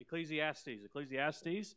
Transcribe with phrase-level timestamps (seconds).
[0.00, 1.74] Ecclesiastes, Ecclesiastes,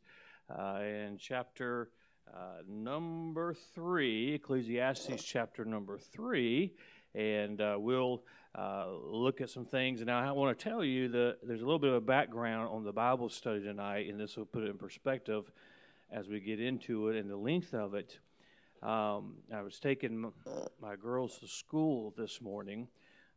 [0.49, 1.89] uh, in chapter
[2.31, 6.73] uh, number three, Ecclesiastes chapter number three,
[7.15, 8.23] and uh, we'll
[8.55, 10.01] uh, look at some things.
[10.01, 12.83] And I want to tell you that there's a little bit of a background on
[12.83, 15.51] the Bible study tonight, and this will put it in perspective
[16.11, 18.19] as we get into it and the length of it.
[18.83, 20.31] Um, I was taking
[20.81, 22.87] my girls to school this morning.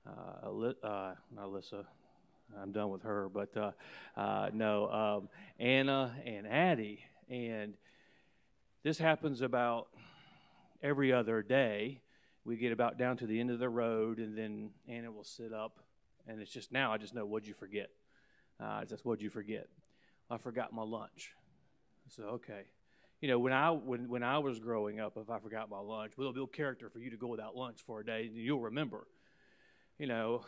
[0.06, 0.48] Uh,
[0.82, 1.84] uh, Alyssa,
[2.60, 3.28] I'm done with her.
[3.28, 3.72] But uh,
[4.16, 7.74] uh, no, um, Anna and Addie, and
[8.82, 9.88] this happens about
[10.82, 12.00] every other day.
[12.44, 15.52] We get about down to the end of the road, and then Anna will sit
[15.52, 15.78] up,
[16.26, 17.90] and it's just now I just know what'd you forget.
[18.60, 19.68] Uh, it's just what'd you forget?
[20.30, 21.32] I forgot my lunch.
[22.08, 22.64] So okay,
[23.20, 26.12] you know when I when when I was growing up, if I forgot my lunch,
[26.18, 29.06] we'll build character for you to go without lunch for a day, and you'll remember.
[29.98, 30.44] You know,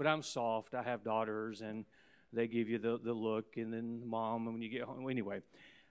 [0.00, 0.74] but I'm soft.
[0.74, 1.84] I have daughters, and
[2.32, 5.42] they give you the, the look, and then mom, and when you get home, anyway.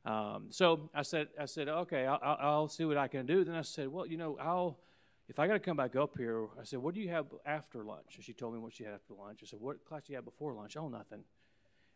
[0.04, 3.44] Um, so I said, I said, okay, I'll, I'll, see what I can do.
[3.44, 4.80] Then I said, well, you know, I'll,
[5.28, 7.84] if I got to come back up here, I said, what do you have after
[7.84, 8.16] lunch?
[8.16, 9.42] And she told me what she had after lunch.
[9.44, 10.76] I said, what class do you have before lunch?
[10.76, 11.24] Oh, nothing.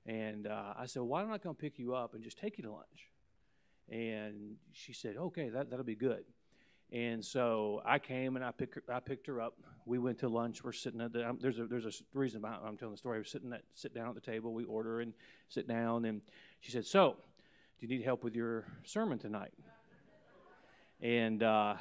[0.05, 2.63] And uh, I said, why don't I come pick you up and just take you
[2.65, 3.09] to lunch?
[3.89, 6.25] And she said, okay, that, that'll be good.
[6.91, 9.55] And so I came and I her, I picked her up.
[9.85, 10.63] We went to lunch.
[10.63, 13.19] We're sitting at the um, there's a there's a reason behind I'm telling the story.
[13.19, 14.53] We're sitting at sit down at the table.
[14.53, 15.13] We order and
[15.49, 16.05] sit down.
[16.05, 16.21] And
[16.59, 17.17] she said, "So,
[17.79, 19.53] do you need help with your sermon tonight?"
[21.01, 21.75] And uh,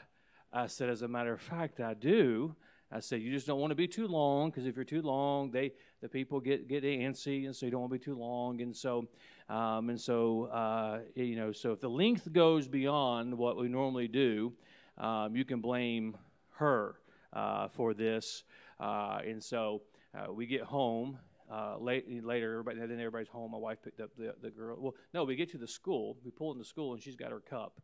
[0.52, 2.54] I said, "As a matter of fact, I do."
[2.90, 5.50] I said, "You just don't want to be too long because if you're too long,
[5.50, 8.60] they the people get get antsy, and so you don't want to be too long.
[8.60, 9.06] And so,
[9.48, 14.08] um, and so uh, you know, so if the length goes beyond what we normally
[14.08, 14.52] do."
[14.98, 16.16] um, you can blame
[16.50, 16.96] her
[17.32, 18.44] uh, for this.
[18.80, 19.82] Uh, and so
[20.14, 21.18] uh, we get home
[21.50, 23.50] uh, late, later, everybody, then everybody's home.
[23.50, 24.76] My wife picked up the, the girl.
[24.78, 26.16] Well, no, we get to the school.
[26.24, 27.80] We pull into school, and she's got her cup.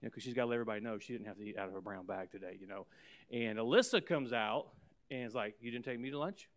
[0.00, 1.68] You know, because she's got to let everybody know she didn't have to eat out
[1.68, 2.86] of her brown bag today, you know.
[3.30, 4.66] And Alyssa comes out
[5.10, 6.48] and is like, You didn't take me to lunch?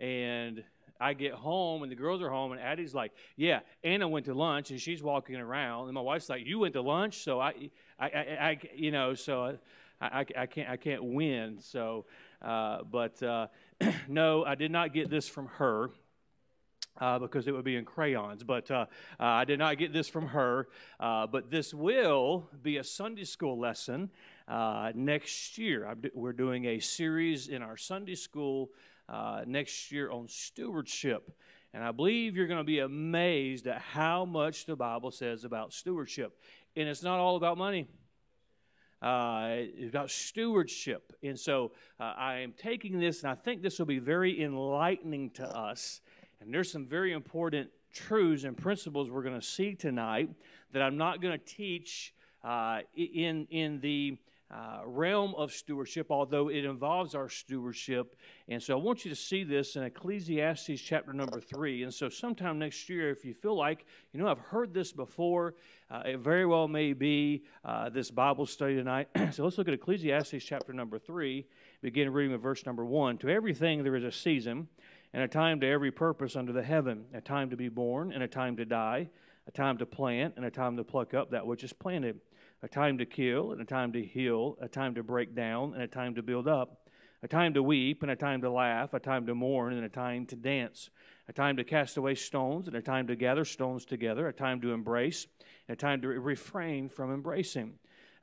[0.00, 0.64] And
[1.00, 4.34] I get home and the girls are home, and Addie's like, "Yeah, Anna went to
[4.34, 7.70] lunch and she's walking around." And my wife's like, "You went to lunch?" So I,
[7.98, 9.58] I, I, I you know, so
[10.00, 11.58] I, I, I, can't, I can't win.
[11.60, 12.06] So,
[12.42, 13.48] uh, but uh,
[14.08, 15.90] no, I did not get this from her.
[17.00, 18.42] Uh, because it would be in crayons.
[18.42, 18.86] But uh,
[19.20, 20.66] uh, I did not get this from her.
[20.98, 24.10] Uh, but this will be a Sunday school lesson
[24.96, 25.94] next year.
[26.12, 28.70] we're doing a series in our Sunday school
[29.46, 31.30] next year on stewardship.
[31.72, 35.72] And I believe you're going to be amazed at how much the Bible says about
[35.72, 36.36] stewardship.
[36.74, 37.86] And it's not all about money.
[39.00, 41.12] Uh, about stewardship.
[41.22, 41.70] And so
[42.00, 46.00] uh, I am taking this, and I think this will be very enlightening to us.
[46.40, 50.30] And there's some very important truths and principles we're going to see tonight
[50.72, 54.16] that I'm not going to teach uh, in, in the
[54.50, 58.16] uh, realm of stewardship, although it involves our stewardship.
[58.48, 61.82] And so I want you to see this in Ecclesiastes chapter number three.
[61.82, 65.54] And so sometime next year, if you feel like, you know, I've heard this before,
[65.90, 69.08] uh, it very well may be uh, this Bible study tonight.
[69.32, 71.46] so let's look at Ecclesiastes chapter number three,
[71.82, 73.18] begin reading with verse number one.
[73.18, 74.68] To everything there is a season,
[75.12, 78.22] and a time to every purpose under the heaven, a time to be born, and
[78.22, 79.08] a time to die,
[79.46, 82.20] a time to plant, and a time to pluck up that which is planted
[82.62, 85.82] a time to kill and a time to heal, a time to break down and
[85.82, 86.88] a time to build up,
[87.22, 89.88] a time to weep and a time to laugh, a time to mourn and a
[89.88, 90.90] time to dance,
[91.28, 94.60] a time to cast away stones and a time to gather stones together, a time
[94.60, 95.26] to embrace
[95.68, 97.74] and a time to refrain from embracing,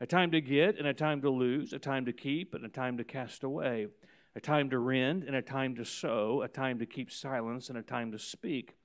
[0.01, 2.69] a time to get and a time to lose, a time to keep and a
[2.69, 3.87] time to cast away,
[4.35, 7.77] a time to rend and a time to sow, a time to keep silence and
[7.77, 8.75] a time to speak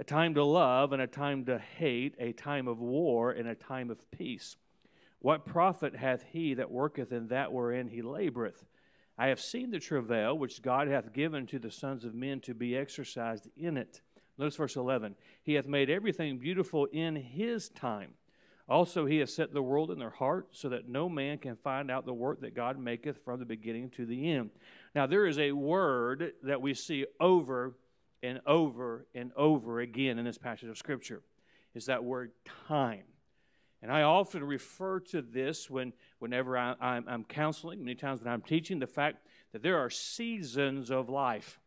[0.00, 3.54] a time to love and a time to hate, a time of war and a
[3.54, 4.56] time of peace.
[5.20, 8.64] What profit hath he that worketh in that wherein he laboureth?
[9.16, 12.54] I have seen the travail which God hath given to the sons of men to
[12.54, 14.00] be exercised in it.
[14.38, 15.14] Notice verse 11.
[15.42, 18.14] He hath made everything beautiful in his time.
[18.66, 21.90] Also, he hath set the world in their heart, so that no man can find
[21.90, 24.50] out the work that God maketh from the beginning to the end.
[24.94, 27.74] Now, there is a word that we see over
[28.22, 31.20] and over and over again in this passage of Scripture.
[31.74, 32.30] Is that word
[32.68, 33.02] time.
[33.82, 38.32] And I often refer to this when, whenever I, I'm, I'm counseling, many times when
[38.32, 41.58] I'm teaching, the fact that there are seasons of life.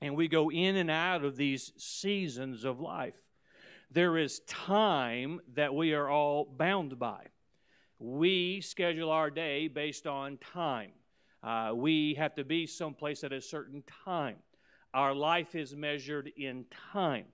[0.00, 3.16] And we go in and out of these seasons of life.
[3.90, 7.26] There is time that we are all bound by.
[8.00, 10.90] We schedule our day based on time.
[11.44, 14.36] Uh, we have to be someplace at a certain time.
[14.92, 17.26] Our life is measured in time.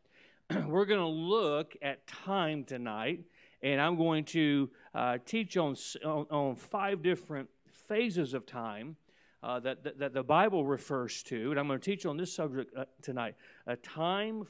[0.67, 3.21] we're going to look at time tonight,
[3.63, 7.49] and I'm going to uh, teach on, on, on five different
[7.89, 8.97] phases of time.
[9.43, 12.31] Uh, that, that, that, the Bible refers to, and I'm going to teach on this
[12.31, 13.37] subject uh, tonight
[13.67, 14.47] a time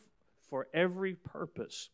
[0.49, 1.91] for every purpose.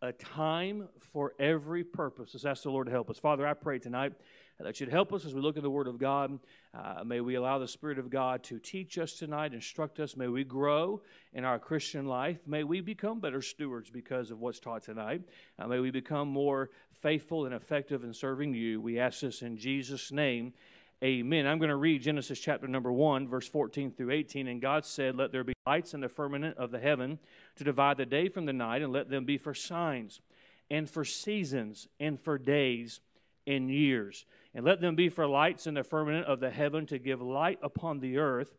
[0.00, 2.30] A time for every purpose.
[2.32, 3.18] Let's ask the Lord to help us.
[3.18, 4.14] Father, I pray tonight
[4.62, 6.38] that you'd help us as we look at the Word of God.
[6.74, 10.16] Uh, may we allow the Spirit of God to teach us tonight, instruct us.
[10.16, 11.02] May we grow
[11.32, 12.38] in our Christian life.
[12.46, 15.22] May we become better stewards because of what's taught tonight.
[15.58, 18.80] Uh, may we become more faithful and effective in serving you.
[18.80, 20.52] We ask this in Jesus' name.
[21.02, 21.46] Amen.
[21.46, 24.46] I'm going to read Genesis chapter number 1, verse 14 through 18.
[24.48, 27.18] And God said, Let there be lights in the firmament of the heaven
[27.56, 30.20] to divide the day from the night, and let them be for signs,
[30.70, 33.00] and for seasons, and for days,
[33.46, 34.26] and years.
[34.54, 37.58] And let them be for lights in the firmament of the heaven to give light
[37.62, 38.56] upon the earth.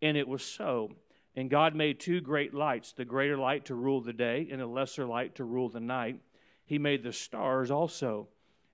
[0.00, 0.92] And it was so.
[1.36, 4.66] And God made two great lights the greater light to rule the day, and the
[4.66, 6.20] lesser light to rule the night.
[6.64, 8.28] He made the stars also.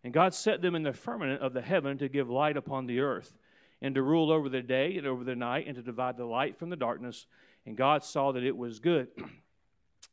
[0.05, 3.01] And God set them in the firmament of the heaven to give light upon the
[3.01, 3.39] earth,
[3.83, 6.59] and to rule over the day and over the night, and to divide the light
[6.59, 7.27] from the darkness.
[7.67, 9.09] And God saw that it was good.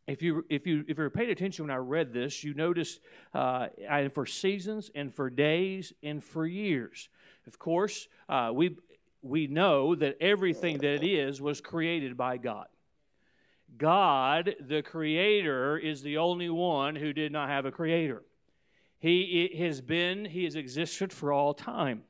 [0.07, 3.01] if you if you if you're paid attention when I read this, you noticed
[3.33, 3.67] uh,
[4.13, 7.09] for seasons and for days and for years.
[7.45, 8.77] Of course, uh, we
[9.21, 12.67] we know that everything that it is was created by God.
[13.77, 18.23] God, the Creator, is the only one who did not have a Creator.
[18.99, 22.03] He has been, He has existed for all time.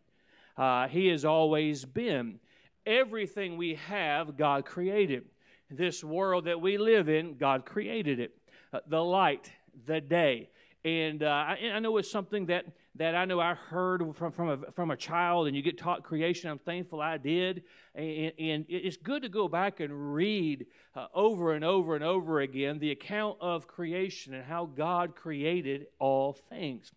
[0.55, 2.39] Uh, he has always been.
[2.85, 5.25] Everything we have, God created.
[5.69, 8.37] This world that we live in, God created it.
[8.73, 9.51] Uh, the light,
[9.85, 10.49] the day.
[10.83, 12.65] And uh, I, I, know it's something that,
[12.95, 16.03] that I know I heard from, from, a, from a child, and you get taught
[16.03, 16.49] creation.
[16.49, 17.63] I'm thankful I did.
[17.95, 20.65] And, and it's good to go back and read
[20.95, 25.87] uh, over and over and over again the account of creation and how God created
[25.99, 26.91] all things.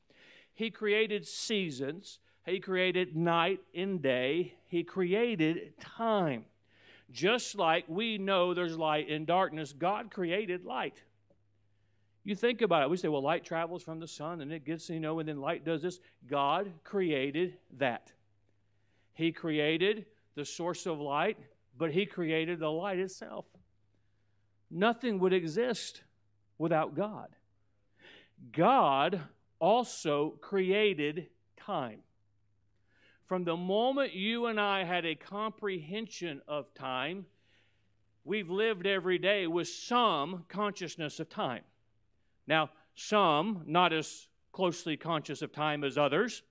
[0.55, 6.44] He created seasons, He created night and day, He created time.
[7.12, 11.02] Just like we know there's light in darkness, God created light.
[12.22, 12.90] You think about it.
[12.90, 15.40] We say, well, light travels from the sun and it gets, you know, and then
[15.40, 16.00] light does this.
[16.28, 18.12] God created that.
[19.14, 21.38] He created the source of light,
[21.76, 23.46] but He created the light itself.
[24.70, 26.02] Nothing would exist
[26.58, 27.28] without God.
[28.52, 29.20] God
[29.58, 32.00] also created time.
[33.30, 37.26] From the moment you and I had a comprehension of time,
[38.24, 41.62] we've lived every day with some consciousness of time.
[42.48, 46.42] Now, some not as closely conscious of time as others,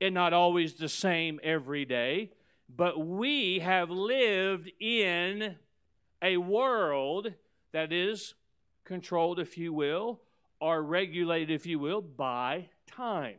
[0.00, 2.30] and not always the same every day,
[2.68, 5.56] but we have lived in
[6.22, 7.32] a world
[7.72, 8.34] that is
[8.84, 10.20] controlled, if you will,
[10.60, 13.38] or regulated, if you will, by time.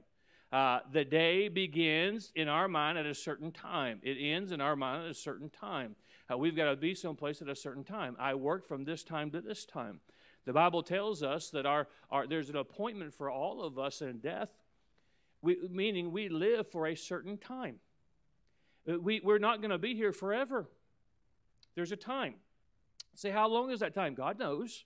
[0.52, 4.00] Uh, the day begins in our mind at a certain time.
[4.04, 5.96] It ends in our mind at a certain time.
[6.32, 8.16] Uh, we've got to be someplace at a certain time.
[8.20, 10.00] I work from this time to this time.
[10.46, 14.20] The Bible tells us that our, our, there's an appointment for all of us in
[14.20, 14.52] death,
[15.42, 17.80] we, meaning we live for a certain time.
[18.90, 20.68] Uh, we, we're not going to be here forever.
[21.74, 22.36] There's a time.
[23.16, 24.14] Say, how long is that time?
[24.14, 24.86] God knows.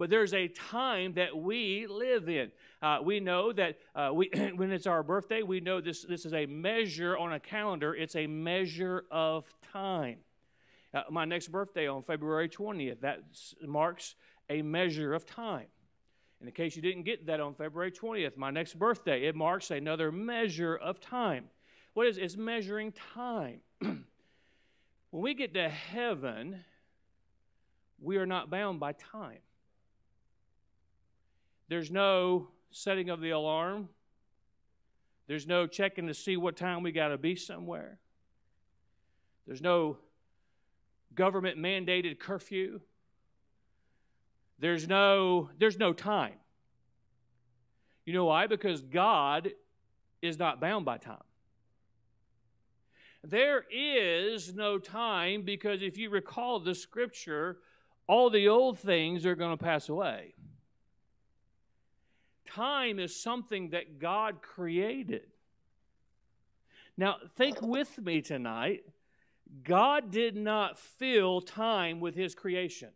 [0.00, 2.52] But there's a time that we live in.
[2.80, 6.32] Uh, we know that uh, we, when it's our birthday, we know this, this is
[6.32, 10.16] a measure on a calendar, it's a measure of time.
[10.94, 13.24] Uh, my next birthday on February 20th, that
[13.62, 14.14] marks
[14.48, 15.66] a measure of time.
[16.40, 19.70] In the case you didn't get that on February 20th, my next birthday, it marks
[19.70, 21.44] another measure of time.
[21.92, 22.16] What is?
[22.16, 23.60] It's measuring time.
[23.80, 24.02] when
[25.10, 26.64] we get to heaven,
[28.00, 29.40] we are not bound by time.
[31.70, 33.88] There's no setting of the alarm.
[35.28, 38.00] There's no checking to see what time we got to be somewhere.
[39.46, 39.98] There's no
[41.14, 42.80] government mandated curfew.
[44.58, 46.34] There's no, there's no time.
[48.04, 48.48] You know why?
[48.48, 49.52] Because God
[50.20, 51.22] is not bound by time.
[53.22, 57.58] There is no time because if you recall the scripture,
[58.08, 60.34] all the old things are going to pass away.
[62.54, 65.26] Time is something that God created.
[66.96, 68.84] Now, think with me tonight.
[69.64, 72.90] God did not fill time with his creation.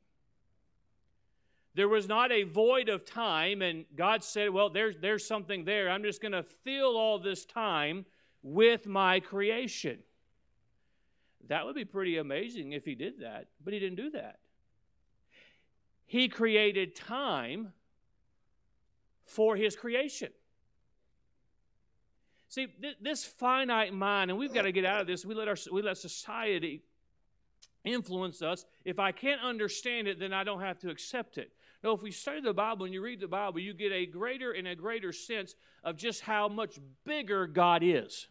[1.75, 5.91] There was not a void of time, and God said, Well, there's, there's something there.
[5.91, 8.07] I'm just going to fill all this time
[8.43, 9.99] with my creation.
[11.49, 14.39] That would be pretty amazing if He did that, but He didn't do that.
[16.07, 17.73] He created time
[19.25, 20.31] for His creation.
[22.49, 25.25] See, th- this finite mind, and we've got to get out of this.
[25.25, 26.83] We let, our, we let society
[27.85, 28.65] influence us.
[28.85, 31.53] If I can't understand it, then I don't have to accept it.
[31.83, 34.53] No, if we study the Bible and you read the Bible, you get a greater
[34.53, 38.27] and a greater sense of just how much bigger God is.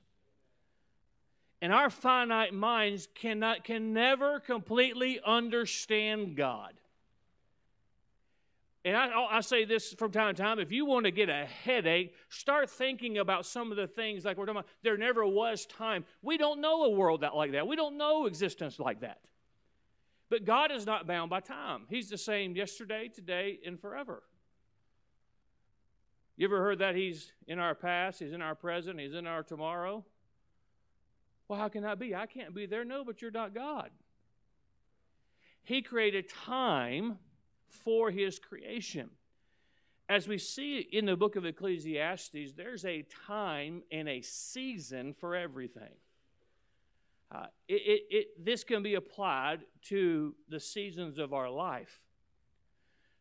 [1.62, 6.74] And our finite minds cannot can never completely understand God.
[8.86, 11.46] And I, I, say this from time to time if you want to get a
[11.46, 14.70] headache, start thinking about some of the things like we're talking about.
[14.82, 16.04] There never was time.
[16.22, 17.66] We don't know a world that like that.
[17.66, 19.20] We don't know existence like that.
[20.30, 21.84] But God is not bound by time.
[21.90, 24.24] He's the same yesterday, today, and forever.
[26.36, 29.44] You ever heard that He's in our past, He's in our present, He's in our
[29.44, 30.04] tomorrow?
[31.48, 32.16] Well, how can that be?
[32.16, 32.84] I can't be there.
[32.84, 33.92] No, but you're not God.
[35.64, 37.20] He created time
[37.84, 39.10] for his creation.
[40.10, 45.36] As we see in the book of Ecclesiastes, there's a time and a season for
[45.36, 45.96] everything.
[47.32, 52.04] Uh, it, it, it, this can be applied to the seasons of our life.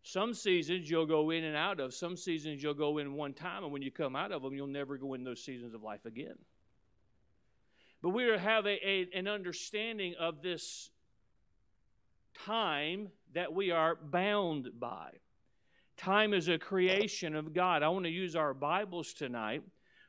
[0.02, 1.94] Some seasons you'll go in and out of.
[1.94, 4.66] Some seasons you'll go in one time, and when you come out of them, you'll
[4.66, 6.37] never go in those seasons of life again.
[8.02, 10.90] But we have a, a, an understanding of this
[12.44, 15.11] time that we are bound by.
[15.97, 17.83] Time is a creation of God.
[17.83, 19.62] I want to use our Bibles tonight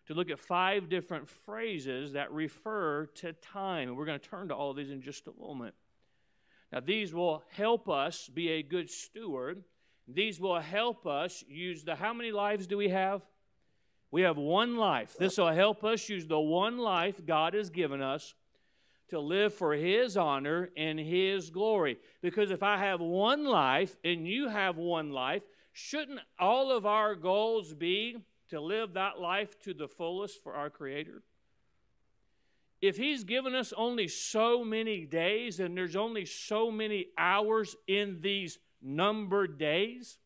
[0.08, 3.90] to look at five different phrases that refer to time.
[3.90, 5.76] And we're going to turn to all of these in just a moment.
[6.72, 9.64] Now, these will help us be a good steward.
[10.08, 13.22] These will help us use the how many lives do we have?
[14.12, 15.16] We have one life.
[15.18, 18.34] This will help us use the one life God has given us
[19.10, 21.98] to live for His honor and His glory.
[22.22, 27.16] Because if I have one life and you have one life, shouldn't all of our
[27.16, 28.18] goals be
[28.50, 31.24] to live that life to the fullest for our Creator?
[32.82, 38.20] If He's given us only so many days and there's only so many hours in
[38.22, 40.18] these numbered days,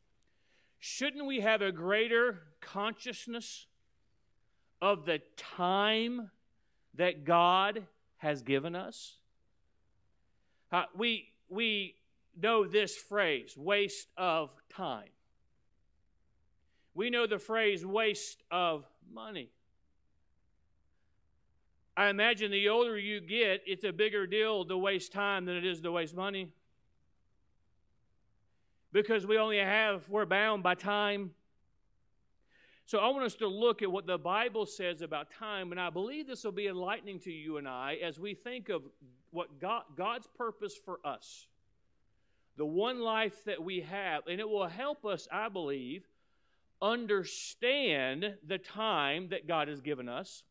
[0.80, 3.68] shouldn't we have a greater consciousness
[4.82, 6.32] of the time
[6.96, 7.86] that God
[8.18, 9.16] has given us.
[10.72, 11.96] Uh, we, we
[12.40, 15.10] know this phrase, waste of time.
[16.94, 19.50] We know the phrase waste of money.
[21.96, 25.66] I imagine the older you get, it's a bigger deal to waste time than it
[25.66, 26.50] is to waste money.
[28.92, 31.32] Because we only have, we're bound by time
[32.88, 35.90] so I want us to look at what the Bible says about time, and I
[35.90, 38.82] believe this will be enlightening to you and I as we think of
[39.32, 41.48] what God, God's purpose for us,
[42.56, 46.08] the one life that we have, and it will help us, I believe,
[46.82, 50.44] understand the time that God has given us.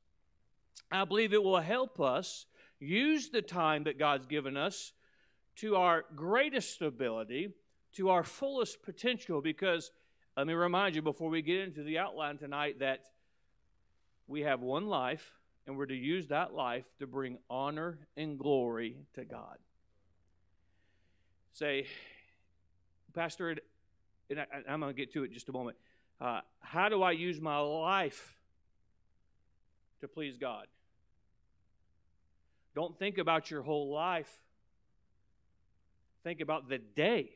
[0.93, 2.45] I believe it will help us
[2.79, 4.93] use the time that God's given us
[5.57, 7.55] to our greatest ability,
[7.95, 9.91] to our fullest potential, because
[10.37, 13.05] let me remind you before we get into the outline tonight that
[14.27, 15.33] we have one life
[15.67, 19.57] and we're to use that life to bring honor and glory to God.
[21.55, 21.87] Say,
[23.15, 23.57] Pastor,
[24.29, 25.79] and I, am going to get to it just a moment.
[26.21, 28.37] Uh, how do I use my life
[30.03, 30.67] to please God?
[32.75, 34.31] Don't think about your whole life.
[36.25, 37.31] Think about the day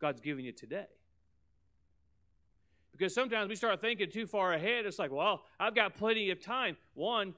[0.00, 0.86] God's giving you today.
[2.92, 4.86] Because sometimes we start thinking too far ahead.
[4.86, 6.76] It's like, well, I've got plenty of time.
[6.94, 7.34] One,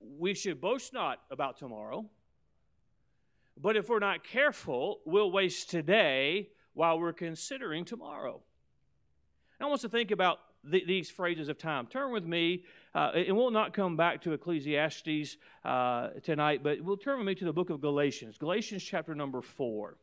[0.00, 2.04] we should boast not about tomorrow.
[3.60, 8.40] But if we're not careful, we'll waste today while we're considering tomorrow.
[9.60, 11.86] I want us to think about the, these phrases of time.
[11.86, 12.64] Turn with me,
[12.94, 17.34] uh, and we'll not come back to Ecclesiastes uh, tonight, but we'll turn with me
[17.34, 18.38] to the book of Galatians.
[18.38, 19.96] Galatians chapter number four.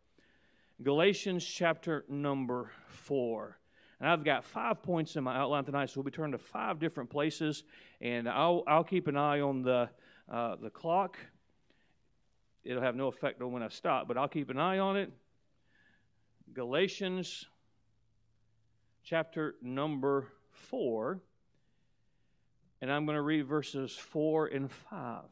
[0.83, 3.57] Galatians chapter number four.
[3.99, 6.79] And I've got five points in my outline tonight, so we'll be turning to five
[6.79, 7.63] different places.
[8.01, 9.89] And I'll, I'll keep an eye on the,
[10.31, 11.17] uh, the clock.
[12.63, 15.11] It'll have no effect on when I stop, but I'll keep an eye on it.
[16.53, 17.45] Galatians
[19.03, 21.21] chapter number 4.
[22.81, 25.23] And I'm going to read verses 4 and 5.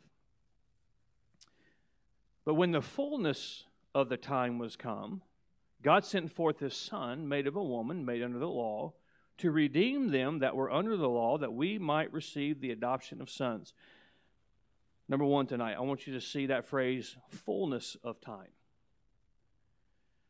[2.45, 5.21] But when the fullness of the time was come,
[5.83, 8.93] God sent forth his Son, made of a woman, made under the law,
[9.37, 13.29] to redeem them that were under the law, that we might receive the adoption of
[13.29, 13.73] sons.
[15.09, 18.51] Number one tonight, I want you to see that phrase, fullness of time.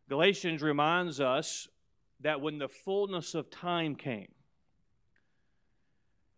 [0.09, 1.67] Galatians reminds us
[2.21, 4.31] that when the fullness of time came,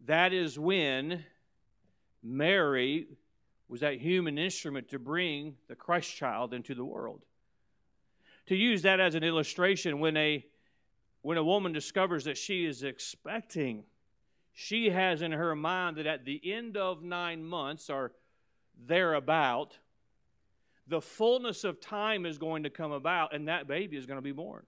[0.06, 1.24] that is when
[2.22, 3.08] Mary
[3.68, 7.22] was that human instrument to bring the Christ child into the world.
[8.48, 10.46] To use that as an illustration, when a
[11.22, 13.84] when a woman discovers that she is expecting,
[14.54, 18.12] she has in her mind that at the end of nine months or
[18.86, 19.80] thereabout,
[20.88, 24.22] the fullness of time is going to come about and that baby is going to
[24.22, 24.64] be born.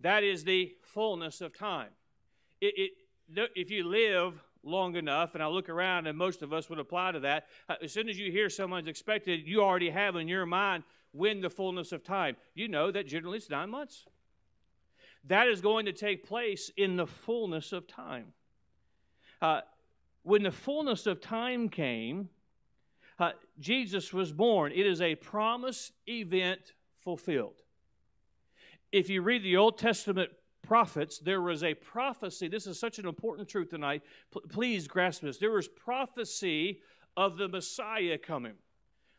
[0.00, 1.88] That is the fullness of time.
[2.60, 6.68] It, it, if you live long enough, and I look around, and most of us
[6.68, 10.16] would apply to that, uh, as soon as you hear someone's expected, you already have
[10.16, 10.84] in your mind
[11.16, 12.36] when the fullness of time.
[12.54, 14.06] You know that generally it's nine months.
[15.24, 18.32] That is going to take place in the fullness of time.
[19.42, 19.60] Uh,
[20.22, 22.28] when the fullness of time came,
[23.18, 24.72] uh, Jesus was born.
[24.72, 27.62] It is a promised event fulfilled.
[28.92, 30.30] If you read the Old Testament
[30.62, 32.48] prophets, there was a prophecy.
[32.48, 34.02] This is such an important truth tonight.
[34.32, 35.38] P- please grasp this.
[35.38, 36.80] There was prophecy
[37.16, 38.54] of the Messiah coming,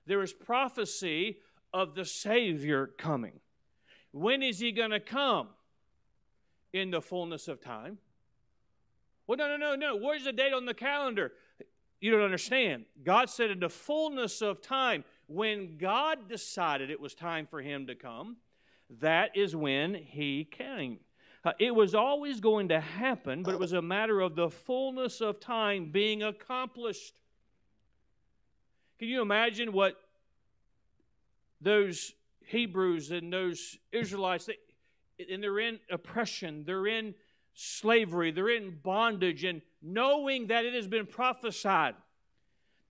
[0.05, 1.39] there was prophecy
[1.77, 3.39] of the Savior coming.
[4.11, 5.49] When is he going to come?
[6.73, 7.99] In the fullness of time.
[9.27, 9.95] Well, no, no, no, no.
[9.95, 11.33] Where's the date on the calendar?
[12.01, 12.85] You don't understand.
[13.03, 17.87] God said in the fullness of time, when God decided it was time for him
[17.87, 18.37] to come,
[18.99, 20.99] that is when he came.
[21.43, 25.21] Uh, it was always going to happen, but it was a matter of the fullness
[25.21, 27.19] of time being accomplished.
[28.97, 29.95] Can you imagine what
[31.61, 32.13] those
[32.45, 34.57] Hebrews and those Israelites, they,
[35.31, 37.15] and they're in oppression, they're in
[37.53, 41.95] slavery, they're in bondage, and knowing that it has been prophesied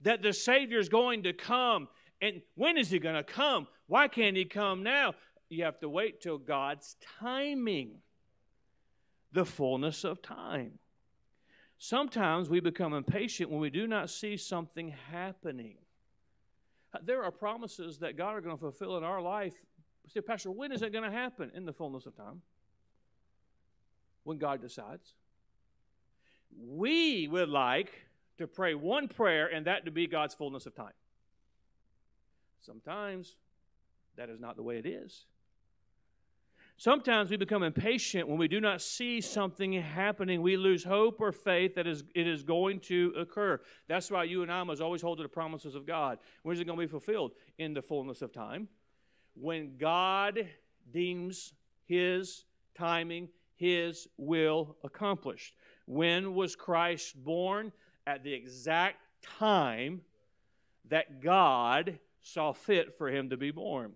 [0.01, 1.87] that the Savior is going to come.
[2.21, 3.67] And when is he going to come?
[3.87, 5.15] Why can't he come now?
[5.49, 7.99] You have to wait till God's timing,
[9.31, 10.79] the fullness of time.
[11.77, 15.77] Sometimes we become impatient when we do not see something happening.
[17.03, 19.53] There are promises that God are going to fulfill in our life.
[20.07, 21.51] Say, Pastor, when is it going to happen?
[21.53, 22.41] In the fullness of time.
[24.23, 25.13] When God decides.
[26.57, 27.91] We would like
[28.37, 30.93] to pray one prayer and that to be God's fullness of time.
[32.61, 33.35] Sometimes
[34.15, 35.25] that is not the way it is.
[36.79, 40.43] Sometimes we become impatient when we do not see something happening.
[40.43, 43.59] We lose hope or faith that is, it is going to occur.
[43.87, 46.19] That's why you and I must always hold to the promises of God.
[46.43, 47.31] When is it going to be fulfilled?
[47.57, 48.67] In the fullness of time.
[49.33, 50.47] When God
[50.91, 51.53] deems
[51.85, 55.55] His timing, His will accomplished.
[55.87, 57.71] When was Christ born?
[58.05, 60.01] At the exact time
[60.89, 63.93] that God saw fit for him to be born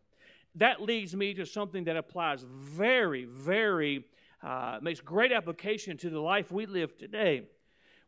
[0.56, 4.06] that leads me to something that applies very, very,
[4.44, 7.44] uh, makes great application to the life we live today.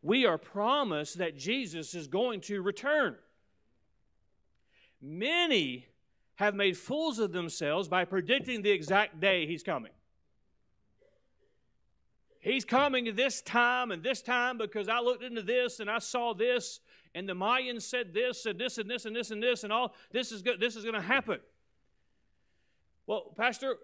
[0.02, 3.16] We are promised that Jesus is going to return.
[5.00, 5.86] Many
[6.36, 9.92] have made fools of themselves by predicting the exact day he's coming.
[12.40, 16.34] He's coming this time and this time because I looked into this and I saw
[16.34, 16.80] this
[17.14, 19.94] and the Mayans said this and this and this and this and this and all
[20.10, 21.38] this is good, this is going to happen.
[23.06, 23.76] Well, Pastor,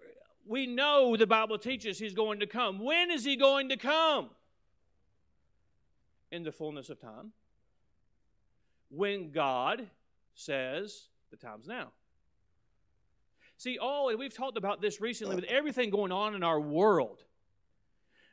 [0.45, 2.79] we know the Bible teaches he's going to come.
[2.79, 4.29] When is he going to come?
[6.31, 7.33] In the fullness of time.
[8.89, 9.87] When God
[10.33, 11.91] says the time's now.
[13.57, 17.23] See, all, and we've talked about this recently with everything going on in our world.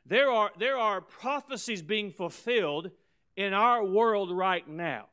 [0.05, 2.89] There are, there are prophecies being fulfilled
[3.35, 5.05] in our world right now.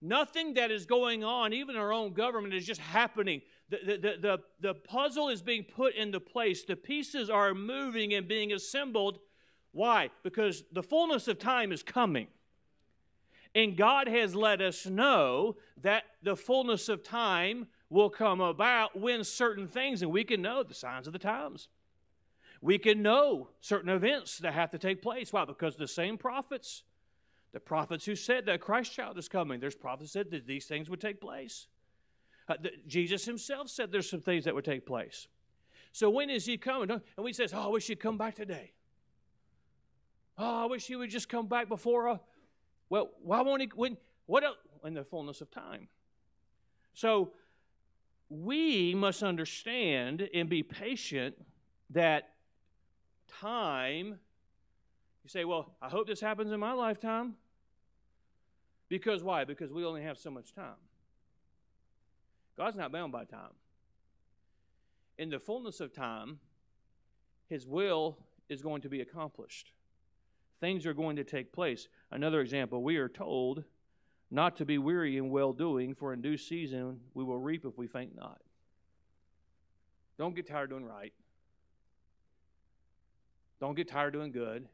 [0.00, 3.40] Nothing that is going on, even our own government, is just happening
[3.72, 6.64] the, the, the, the puzzle is being put into place.
[6.64, 9.18] The pieces are moving and being assembled.
[9.72, 10.10] Why?
[10.22, 12.26] Because the fullness of time is coming.
[13.54, 19.24] And God has let us know that the fullness of time will come about when
[19.24, 21.68] certain things, and we can know the signs of the times.
[22.60, 25.32] We can know certain events that have to take place.
[25.32, 25.44] Why?
[25.44, 26.84] Because the same prophets,
[27.52, 30.88] the prophets who said that Christ child is coming, there's prophets said that these things
[30.88, 31.66] would take place.
[32.52, 35.26] Uh, the, Jesus himself said there's some things that would take place.
[35.90, 36.90] So when is he coming?
[36.90, 38.72] And we says, "Oh, I wish he'd come back today."
[40.36, 42.08] Oh, I wish he would just come back before.
[42.08, 42.18] Uh,
[42.90, 43.70] well, why won't he?
[43.74, 44.44] When what?
[44.44, 44.56] Else?
[44.84, 45.88] In the fullness of time.
[46.92, 47.32] So
[48.28, 51.36] we must understand and be patient
[51.90, 52.34] that
[53.40, 54.18] time.
[55.22, 57.36] You say, "Well, I hope this happens in my lifetime."
[58.88, 59.44] Because why?
[59.44, 60.76] Because we only have so much time.
[62.56, 63.54] God's not bound by time.
[65.18, 66.40] in the fullness of time,
[67.48, 69.72] His will is going to be accomplished.
[70.60, 71.88] Things are going to take place.
[72.10, 73.64] Another example, we are told
[74.30, 77.76] not to be weary in well doing, for in due season we will reap if
[77.76, 78.40] we faint not.
[80.18, 81.12] Don't get tired doing right.
[83.60, 84.68] Don't get tired doing good.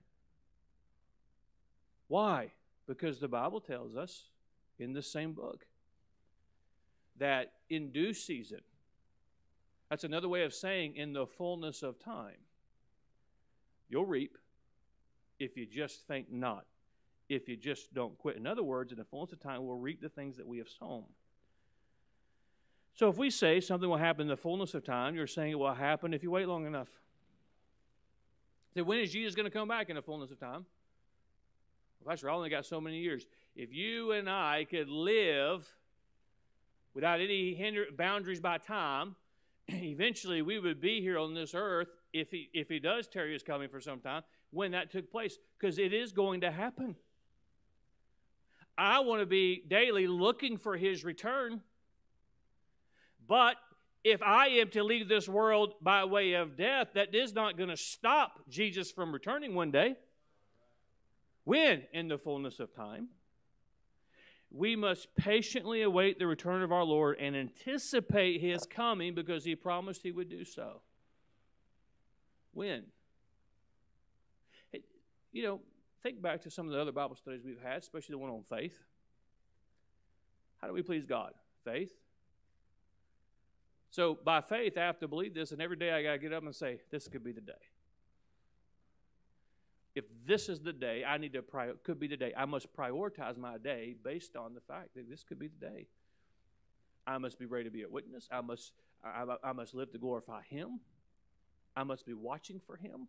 [2.07, 2.53] Why?
[2.87, 4.31] Because the Bible tells us
[4.79, 5.67] in the same book
[7.19, 8.61] that in due season,
[9.91, 12.37] that's another way of saying in the fullness of time,
[13.89, 14.37] you'll reap
[15.39, 16.67] if you just faint not,
[17.29, 18.37] if you just don't quit.
[18.37, 20.69] In other words, in the fullness of time, we'll reap the things that we have
[20.69, 21.05] sown.
[22.95, 25.59] So if we say something will happen in the fullness of time, you're saying it
[25.59, 26.89] will happen if you wait long enough.
[28.75, 30.67] So when is Jesus going to come back in the fullness of time?
[32.01, 33.27] Well, Pastor, I only got so many years.
[33.55, 35.67] If you and I could live
[36.95, 39.17] without any hinder, boundaries by time,
[39.69, 43.43] eventually we would be here on this earth if he, if he does tarry his
[43.43, 46.97] coming for some time when that took place because it is going to happen.
[48.77, 51.61] I want to be daily looking for his return.
[53.27, 53.57] But
[54.05, 57.69] if I am to leave this world by way of death, that is not going
[57.69, 59.97] to stop Jesus from returning one day.
[61.45, 61.83] When?
[61.93, 63.09] In the fullness of time.
[64.51, 69.55] We must patiently await the return of our Lord and anticipate his coming because he
[69.55, 70.81] promised he would do so.
[72.55, 72.85] When?
[75.33, 75.61] You know,
[76.03, 78.43] think back to some of the other Bible studies we've had, especially the one on
[78.43, 78.79] faith.
[80.61, 81.35] How do we please God?
[81.65, 81.93] Faith.
[83.91, 86.33] So by faith, I have to believe this, and every day I got to get
[86.33, 87.53] up and say, This could be the day
[89.99, 92.75] if this is the day I need to prior, could be the day I must
[92.75, 95.89] prioritize my day based on the fact that this could be the day.
[97.07, 98.29] I must be ready to be a witness.
[98.31, 98.73] I must
[99.05, 100.81] I, I must live to glorify Him.
[101.77, 103.09] I must be watching for Him.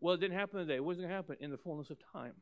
[0.00, 0.76] Well, it didn't happen today.
[0.76, 2.34] It wasn't going to happen in the fullness of time.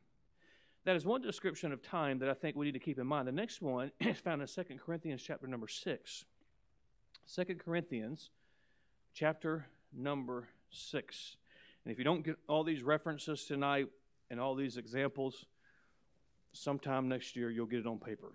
[0.85, 3.29] That is one description of time that I think we need to keep in mind.
[3.29, 6.25] The next one is found in 2 Corinthians chapter number 6.
[7.33, 8.31] 2 Corinthians
[9.15, 11.37] chapter number 6.
[11.85, 13.89] And if you don't get all these references tonight
[14.31, 15.47] and all these examples,
[16.53, 18.33] sometime next year you'll get it on paper.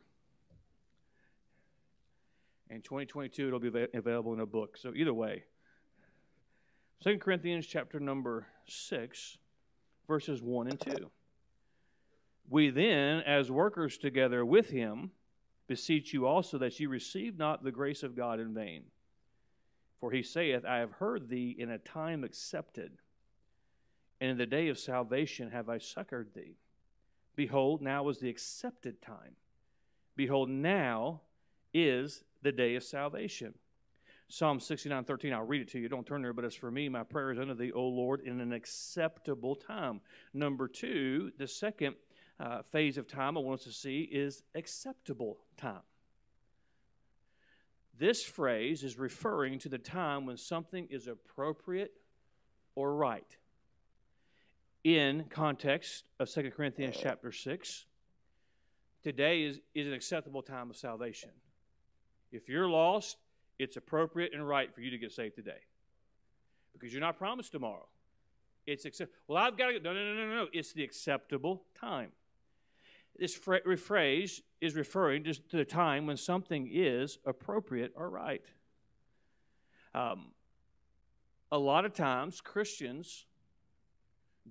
[2.69, 4.77] In 2022, it'll be available in a book.
[4.77, 5.43] So either way,
[7.01, 9.38] 2 Corinthians chapter number 6,
[10.07, 11.10] verses 1 and 2.
[12.49, 15.12] We then, as workers together with him,
[15.67, 18.83] beseech you also that ye receive not the grace of God in vain.
[19.99, 22.97] For he saith, I have heard thee in a time accepted
[24.19, 26.58] and in the day of salvation have I succored thee.
[27.36, 29.36] Behold, now is the accepted time.
[30.15, 31.21] Behold, now
[31.73, 33.53] is the day of salvation.
[34.30, 35.88] Psalm 69 13, I'll read it to you.
[35.88, 38.41] Don't turn there, but as for me, my prayer is unto thee, O Lord, in
[38.41, 40.01] an acceptable time.
[40.34, 41.95] Number two, the second
[42.39, 45.82] uh, phase of time I want us to see is acceptable time.
[47.97, 51.93] This phrase is referring to the time when something is appropriate
[52.75, 53.38] or right
[54.88, 57.86] in context of 2 Corinthians chapter 6.
[59.04, 61.30] Today is, is an acceptable time of salvation.
[62.32, 63.17] If you're lost,
[63.60, 65.60] it's appropriate and right for you to get saved today.
[66.71, 67.86] Because you're not promised tomorrow.
[68.65, 69.80] It's accept- well, I've got to go.
[69.80, 70.47] No, no, no, no, no.
[70.54, 72.13] It's the acceptable time.
[73.19, 78.45] This phrase is referring to the time when something is appropriate or right.
[79.93, 80.28] Um,
[81.52, 83.26] a lot of times, Christians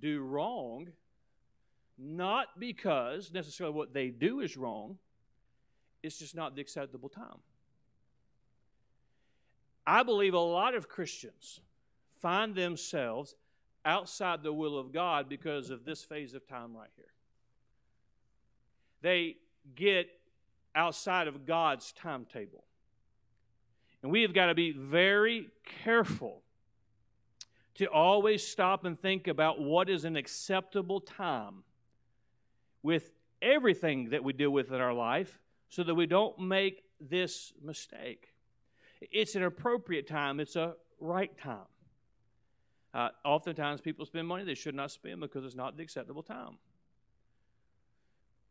[0.00, 0.88] do wrong,
[1.98, 4.98] not because necessarily what they do is wrong,
[6.02, 7.38] it's just not the acceptable time.
[9.86, 11.60] I believe a lot of Christians
[12.20, 13.34] find themselves
[13.84, 17.06] outside the will of God because of this phase of time right here.
[19.00, 19.36] They
[19.74, 20.08] get
[20.74, 22.64] outside of God's timetable.
[24.02, 25.48] And we have got to be very
[25.84, 26.42] careful
[27.76, 31.62] to always stop and think about what is an acceptable time
[32.82, 33.10] with
[33.42, 38.32] everything that we deal with in our life so that we don't make this mistake.
[39.00, 41.66] It's an appropriate time, it's a right time.
[42.94, 46.56] Uh, oftentimes, people spend money they should not spend because it's not the acceptable time.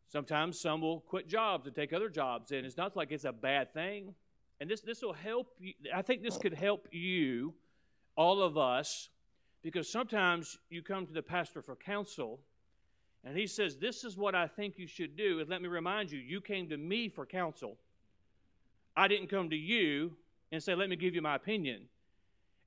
[0.08, 3.32] Sometimes some will quit jobs and take other jobs, and it's not like it's a
[3.32, 4.14] bad thing.
[4.60, 5.74] And this, this will help you.
[5.92, 7.54] I think this could help you,
[8.16, 9.08] all of us,
[9.66, 12.38] because sometimes you come to the pastor for counsel
[13.24, 15.40] and he says, This is what I think you should do.
[15.40, 17.76] And let me remind you, you came to me for counsel.
[18.96, 20.12] I didn't come to you
[20.52, 21.88] and say, Let me give you my opinion.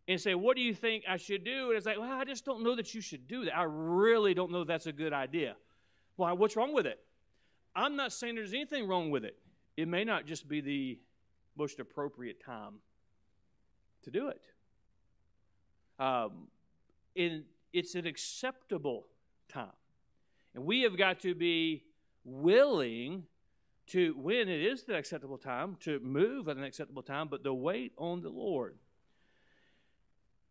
[0.10, 1.70] And say, What do you think I should do?
[1.70, 3.58] And it's like, Well, I just don't know that you should do that.
[3.58, 5.56] I really don't know that's a good idea.
[6.18, 6.34] Why?
[6.34, 7.00] What's wrong with it?
[7.78, 9.38] I'm not saying there's anything wrong with it.
[9.78, 11.00] It may not just be the
[11.56, 12.74] most appropriate time
[14.04, 14.42] to do it.
[15.98, 16.50] Um,
[17.16, 17.44] in,
[17.74, 19.08] it's an acceptable
[19.48, 19.68] time.
[20.56, 21.84] And we have got to be
[22.24, 23.24] willing
[23.88, 27.54] to, when it is the acceptable time, to move at an acceptable time, but to
[27.54, 28.76] wait on the Lord.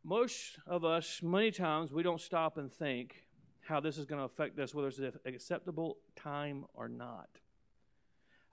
[0.05, 3.25] Most of us, many times, we don't stop and think
[3.61, 7.29] how this is going to affect us, whether it's an acceptable time or not.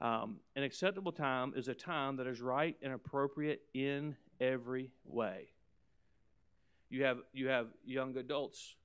[0.01, 5.47] Um, an acceptable time is a time that is right and appropriate in every way.
[6.89, 8.75] You have you have young adults.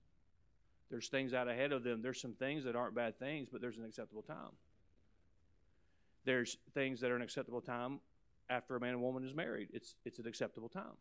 [0.91, 2.03] There's things out ahead of them.
[2.03, 4.53] There's some things that aren't bad things, but there's an acceptable time.
[6.25, 8.01] There's things that are an acceptable time
[8.49, 9.69] after a man and woman is married.
[9.73, 10.97] It's it's an acceptable time.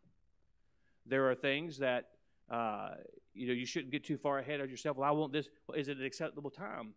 [1.06, 2.10] There are things that
[2.50, 2.90] uh,
[3.34, 4.96] you know you shouldn't get too far ahead of yourself.
[4.96, 5.48] Well, I want this.
[5.66, 6.94] Well, is it an acceptable time?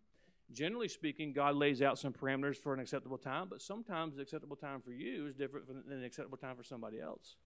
[0.52, 4.56] Generally speaking, God lays out some parameters for an acceptable time, but sometimes the acceptable
[4.56, 7.36] time for you is different than an acceptable time for somebody else.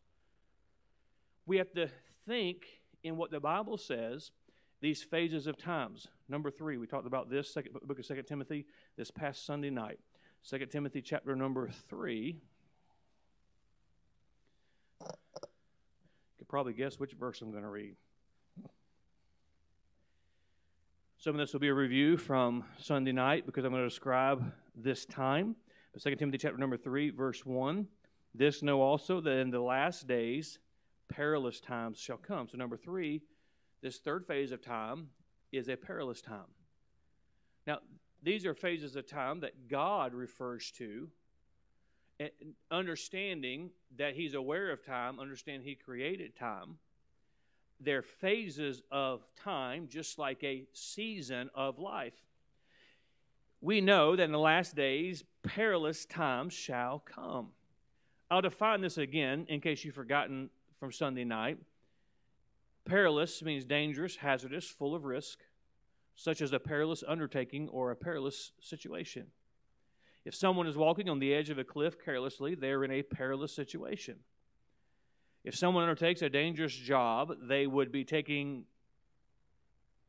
[1.47, 1.89] We have to
[2.29, 2.67] think
[3.03, 4.31] in what the Bible says
[4.81, 6.07] these phases of times.
[6.29, 9.99] Number three, we talked about this second book of Second Timothy this past Sunday night.
[10.43, 12.37] Second Timothy chapter number three.
[15.01, 15.09] You
[16.37, 17.97] could probably guess which verse I'm going to read.
[21.17, 24.53] Some of this will be a review from Sunday night because I'm going to describe
[24.77, 25.57] this time.
[25.93, 27.89] But 2 Timothy chapter number 3, verse 1.
[28.35, 30.61] This know also that in the last days
[31.09, 32.49] perilous times shall come.
[32.49, 33.21] So number 3,
[33.83, 35.09] this third phase of time
[35.53, 36.51] is a perilous time.
[37.67, 37.79] Now,
[38.23, 41.09] these are phases of time that God refers to,
[42.71, 46.79] understanding that He's aware of time, understand He created time.
[47.81, 52.15] They're phases of time, just like a season of life.
[53.61, 57.51] We know that in the last days, perilous times shall come.
[58.31, 61.59] I'll define this again in case you've forgotten from Sunday night.
[62.85, 65.41] Perilous means dangerous, hazardous, full of risk,
[66.15, 69.27] such as a perilous undertaking or a perilous situation.
[70.25, 73.53] If someone is walking on the edge of a cliff carelessly, they're in a perilous
[73.55, 74.17] situation.
[75.45, 78.65] If someone undertakes a dangerous job, they would be taking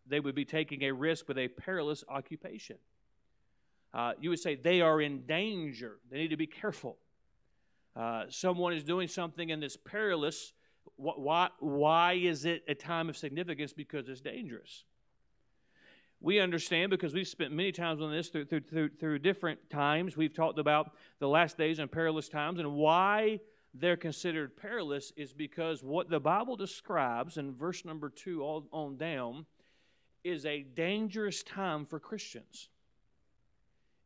[0.08, 2.78] they would be taking a risk with a perilous occupation.
[3.94, 5.98] Uh, you would say they are in danger.
[6.10, 6.98] They need to be careful.
[7.96, 10.54] Uh, someone is doing something and it's perilous
[11.00, 13.72] why, why is it a time of significance?
[13.72, 14.84] Because it's dangerous.
[16.22, 20.18] We understand because we've spent many times on this through, through, through, through different times.
[20.18, 23.40] We've talked about the last days and perilous times, and why
[23.74, 28.98] they're considered perilous is because what the Bible describes in verse number two all on
[28.98, 29.46] down
[30.26, 32.68] is a dangerous time for Christians.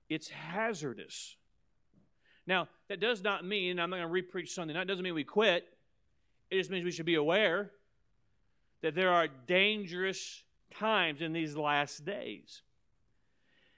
[0.09, 1.37] It's hazardous.
[2.45, 5.23] Now, that does not mean, I'm not going to repreach Sunday night, doesn't mean we
[5.23, 5.65] quit.
[6.53, 7.71] It just means we should be aware
[8.83, 12.61] that there are dangerous times in these last days.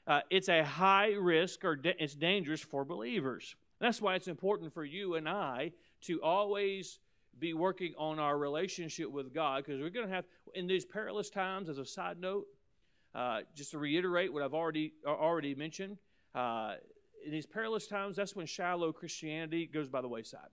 [0.06, 3.56] Uh, it's a high risk or da- it's dangerous for believers.
[3.80, 7.00] That's why it's important for you and I to always
[7.40, 11.30] be working on our relationship with God because we're going to have, in these perilous
[11.30, 12.46] times, as a side note,
[13.14, 15.98] uh, just to reiterate what I've already, already mentioned,
[16.34, 16.74] uh,
[17.26, 20.50] in these perilous times, that's when shallow Christianity goes by the wayside.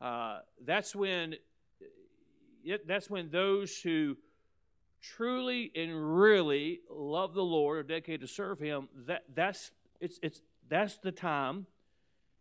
[0.00, 1.36] Uh, that's when
[2.64, 4.16] it, that's when those who
[5.00, 10.42] truly and really love the Lord, are dedicated to serve Him, that that's it's it's
[10.68, 11.66] that's the time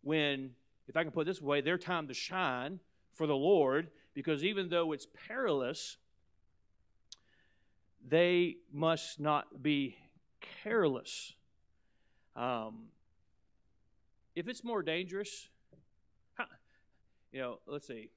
[0.02, 0.52] when,
[0.88, 2.80] if I can put it this way, their time to shine
[3.14, 5.98] for the Lord, because even though it's perilous,
[8.08, 9.98] they must not be
[10.64, 11.34] careless.
[12.36, 12.86] Um,
[14.36, 15.50] if it's more dangerous,
[17.36, 18.10] you know, let's see.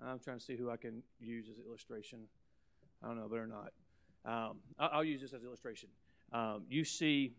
[0.00, 2.20] I'm trying to see who I can use as illustration.
[3.02, 3.72] I don't know, better not.
[4.24, 5.88] Um, I'll, use this as illustration.
[6.32, 7.34] Um, you see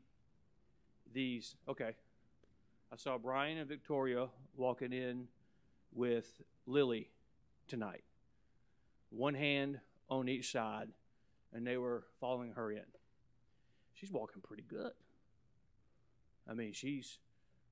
[1.14, 1.96] these, okay.
[2.92, 5.30] I saw Brian and Victoria walking in
[5.94, 7.10] with Lily
[7.70, 8.04] tonight,
[9.12, 10.90] one hand on each side,
[11.54, 12.84] and they were following her in.
[13.94, 14.92] She's walking pretty good.
[16.50, 17.20] I mean, she's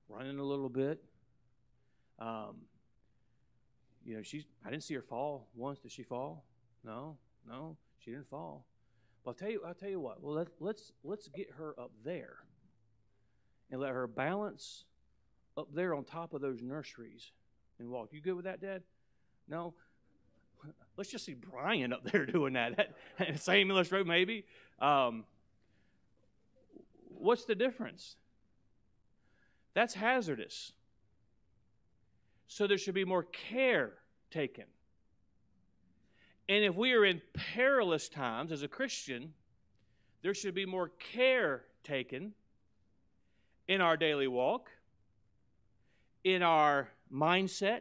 [0.08, 1.04] running a little bit.
[2.18, 2.62] Um,
[4.04, 5.78] you know, she's, I didn't see her fall once.
[5.78, 6.44] Did she fall?
[6.84, 7.16] No,
[7.48, 8.66] no, she didn't fall.
[9.24, 10.22] But I'll tell you, I'll tell you what.
[10.22, 12.36] Well, let, let's let's get her up there,
[13.70, 14.84] and let her balance
[15.56, 17.30] up there on top of those nurseries
[17.78, 18.08] and walk.
[18.12, 18.82] You good with that, Dad?
[19.48, 19.74] No?
[20.96, 22.94] Let's just see Brian up there doing that.
[23.36, 24.44] Same illustration, maybe.
[24.80, 25.24] Um,
[27.08, 28.16] what's the difference?
[29.74, 30.72] That's hazardous.
[32.46, 33.94] So there should be more care
[34.30, 34.64] taken.
[36.48, 39.32] And if we are in perilous times as a Christian,
[40.22, 42.32] there should be more care taken
[43.66, 44.70] in our daily walk,
[46.22, 47.80] in our mindset.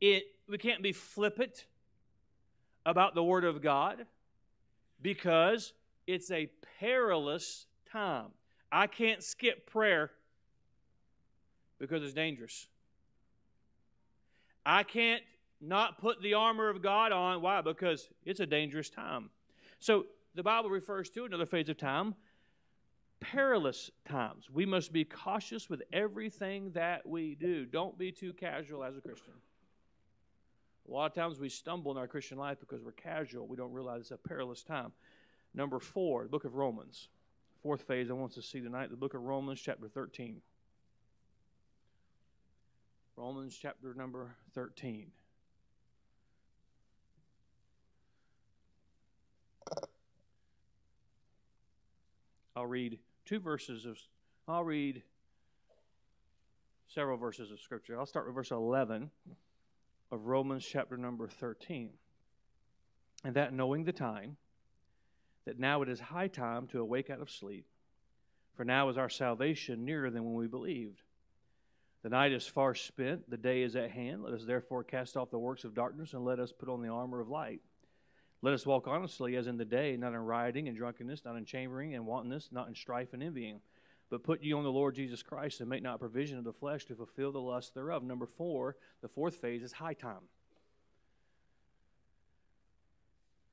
[0.00, 1.66] It, we can't be flippant
[2.86, 4.06] about the Word of God
[5.00, 5.72] because
[6.06, 8.28] it's a perilous time.
[8.70, 10.10] I can't skip prayer
[11.82, 12.68] because it's dangerous.
[14.64, 15.22] I can't
[15.60, 17.42] not put the armor of God on.
[17.42, 17.60] Why?
[17.60, 19.30] Because it's a dangerous time.
[19.80, 22.14] So the Bible refers to another phase of time
[23.18, 24.48] perilous times.
[24.52, 27.66] We must be cautious with everything that we do.
[27.66, 29.34] Don't be too casual as a Christian.
[30.88, 33.46] A lot of times we stumble in our Christian life because we're casual.
[33.46, 34.92] We don't realize it's a perilous time.
[35.54, 37.08] Number four, the book of Romans.
[37.62, 40.40] Fourth phase I want us to see tonight, the book of Romans, chapter 13.
[43.16, 45.10] Romans, chapter number 13.
[52.56, 53.98] I'll read two verses of,
[54.48, 55.02] I'll read
[56.88, 57.98] several verses of Scripture.
[57.98, 59.10] I'll start with verse 11
[60.10, 61.90] of Romans chapter number 13.
[63.24, 64.36] And that knowing the time,
[65.44, 67.66] that now it is high time to awake out of sleep,
[68.54, 71.02] for now is our salvation nearer than when we believed.
[72.02, 74.24] The night is far spent, the day is at hand.
[74.24, 76.88] Let us therefore cast off the works of darkness and let us put on the
[76.88, 77.60] armor of light.
[78.42, 81.44] Let us walk honestly as in the day, not in rioting and drunkenness, not in
[81.44, 83.60] chambering and wantonness, not in strife and envying.
[84.10, 86.84] But put ye on the Lord Jesus Christ and make not provision of the flesh
[86.86, 88.02] to fulfill the lust thereof.
[88.02, 90.28] Number four, the fourth phase is high time.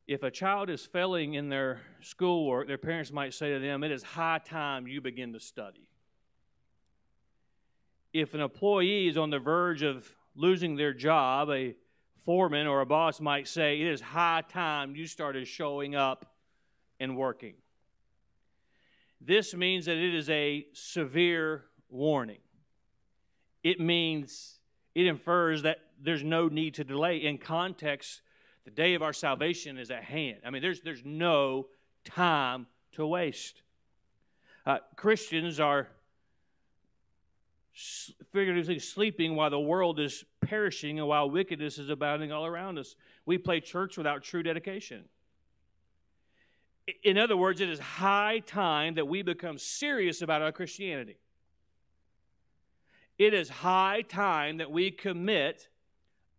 [0.07, 3.91] If a child is failing in their schoolwork, their parents might say to them, It
[3.91, 5.87] is high time you begin to study.
[8.13, 11.75] If an employee is on the verge of losing their job, a
[12.23, 16.33] foreman or a boss might say, It is high time you started showing up
[16.99, 17.55] and working.
[19.21, 22.39] This means that it is a severe warning.
[23.63, 24.59] It means,
[24.95, 27.17] it infers that there's no need to delay.
[27.17, 28.21] In context,
[28.63, 30.37] the day of our salvation is at hand.
[30.45, 31.67] I mean, there's, there's no
[32.05, 33.61] time to waste.
[34.65, 35.89] Uh, Christians are
[38.31, 42.95] figuratively sleeping while the world is perishing and while wickedness is abounding all around us.
[43.25, 45.05] We play church without true dedication.
[47.03, 51.17] In other words, it is high time that we become serious about our Christianity.
[53.17, 55.67] It is high time that we commit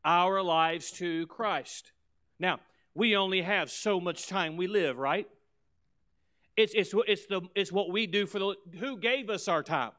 [0.05, 1.92] our lives to Christ.
[2.38, 2.61] Now,
[2.94, 5.29] we only have so much time we live, right?
[6.57, 8.55] It's, it's, it's, the, it's what we do for the.
[8.79, 9.92] Who gave us our time?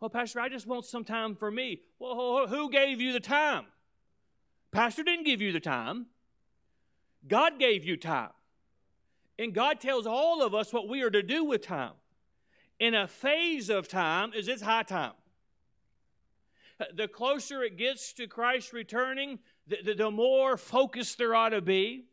[0.00, 1.80] Well, Pastor, I just want some time for me.
[1.98, 3.64] Well, who gave you the time?
[4.70, 6.06] Pastor didn't give you the time.
[7.26, 8.30] God gave you time.
[9.38, 11.92] And God tells all of us what we are to do with time.
[12.78, 15.12] In a phase of time is its high time.
[16.94, 21.62] The closer it gets to Christ returning, the, the, the more focused there ought to
[21.62, 22.04] be,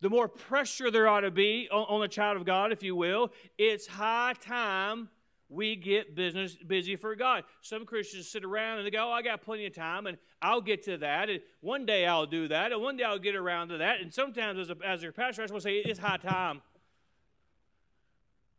[0.00, 3.32] the more pressure there ought to be on, on child of God, if you will.
[3.56, 5.08] It's high time
[5.52, 7.44] we get business busy for God.
[7.60, 10.62] Some Christians sit around and they go, oh, I got plenty of time and I'll
[10.62, 11.28] get to that.
[11.28, 12.72] And one day I'll do that.
[12.72, 14.00] And one day I'll get around to that.
[14.00, 16.62] And sometimes as, a, as your pastor, I just want to say, it's high time.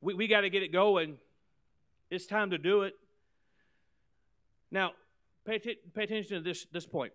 [0.02, 1.18] We, we got to get it going.
[2.12, 2.94] It's time to do it.
[4.70, 4.92] Now,
[5.46, 7.14] pay, t- pay attention to this, this point.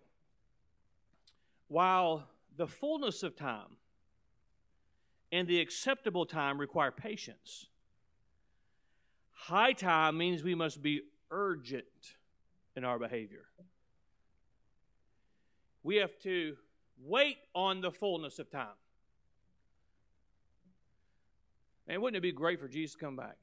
[1.68, 2.24] While
[2.56, 3.76] the fullness of time
[5.30, 7.66] and the acceptable time require patience,
[9.40, 11.84] High time means we must be urgent
[12.76, 13.44] in our behavior.
[15.84, 16.56] We have to
[17.02, 18.66] wait on the fullness of time.
[21.86, 23.36] And wouldn't it be great for Jesus to come back?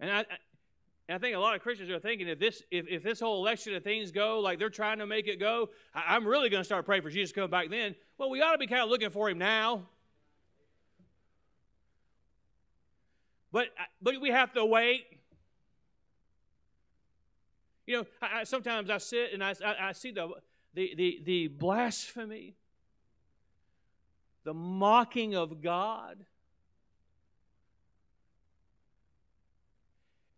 [0.00, 0.24] And I,
[1.08, 3.74] I think a lot of Christians are thinking if this if, if this whole election
[3.74, 6.64] of things go like they're trying to make it go, I, I'm really going to
[6.64, 7.94] start praying for Jesus to come back then.
[8.16, 9.86] Well, we ought to be kind of looking for him now.
[13.52, 15.06] But, uh, but we have to wait.
[17.86, 20.28] You know, I, I, sometimes I sit and I, I, I see the,
[20.74, 22.56] the, the, the blasphemy,
[24.44, 26.24] the mocking of God.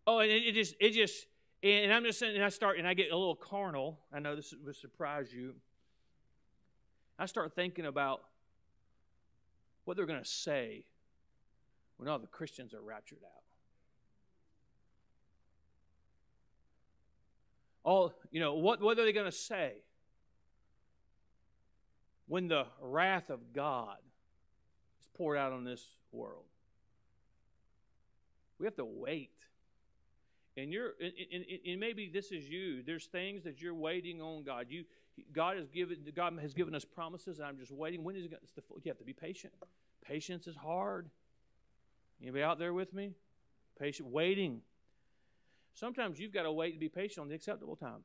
[0.05, 1.25] Oh, and it, it just, it just,
[1.61, 3.99] and I'm just saying, and I start, and I get a little carnal.
[4.13, 5.55] I know this would surprise you.
[7.17, 8.21] I start thinking about
[9.83, 10.85] what they're going to say
[11.99, 13.43] when all the Christians are raptured out.
[17.83, 19.73] All, you know, what, what are they going to say
[22.27, 23.97] when the wrath of God
[25.01, 26.45] is poured out on this world?
[28.59, 29.35] We have to wait.
[30.55, 32.81] And you're, and, and, and maybe this is you.
[32.81, 34.67] There's things that you're waiting on God.
[34.69, 34.85] You,
[35.33, 38.05] God has given, God has given us promises, and I'm just waiting.
[38.05, 38.39] When is it?
[38.41, 39.51] It's the, you have to be patient.
[40.01, 41.09] Patience is hard.
[42.21, 43.13] Anybody out there with me?
[43.79, 44.61] Patient, waiting.
[45.73, 48.03] Sometimes you've got to wait to be patient on the acceptable time.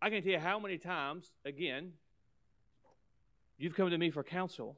[0.00, 1.92] I can tell you how many times, again,
[3.56, 4.76] you've come to me for counsel,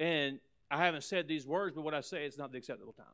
[0.00, 3.06] and I haven't said these words, but what I say is not the acceptable time.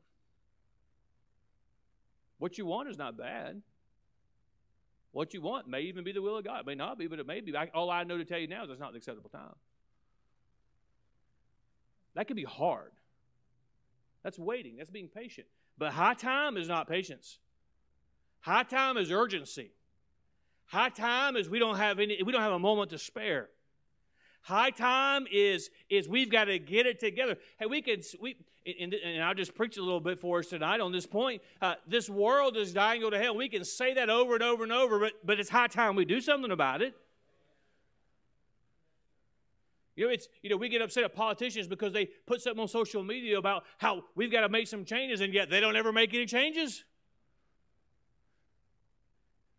[2.39, 3.61] What you want is not bad.
[5.13, 6.61] What you want may even be the will of God.
[6.61, 7.55] It may not be, but it may be.
[7.75, 9.55] All I know to tell you now is it's not the acceptable time.
[12.17, 12.93] That could be hard.
[14.25, 14.77] That's waiting.
[14.77, 15.47] That's being patient.
[15.79, 17.39] But high time is not patience.
[18.41, 19.71] High time is urgency.
[20.65, 23.51] High time is we don't have any we don't have a moment to spare.
[24.41, 27.37] High time is is we've got to get it together.
[27.59, 28.37] Hey, we can we
[28.81, 31.43] and, I'll just preach a little bit for us tonight on this point.
[31.61, 33.37] Uh, this world is dying go to hell.
[33.37, 36.05] We can say that over and over and over, but but it's high time we
[36.05, 36.95] do something about it.
[39.97, 42.69] You know, it's you know we get upset at politicians because they put something on
[42.69, 45.93] social media about how we've got to make some changes, and yet they don't ever
[45.93, 46.85] make any changes.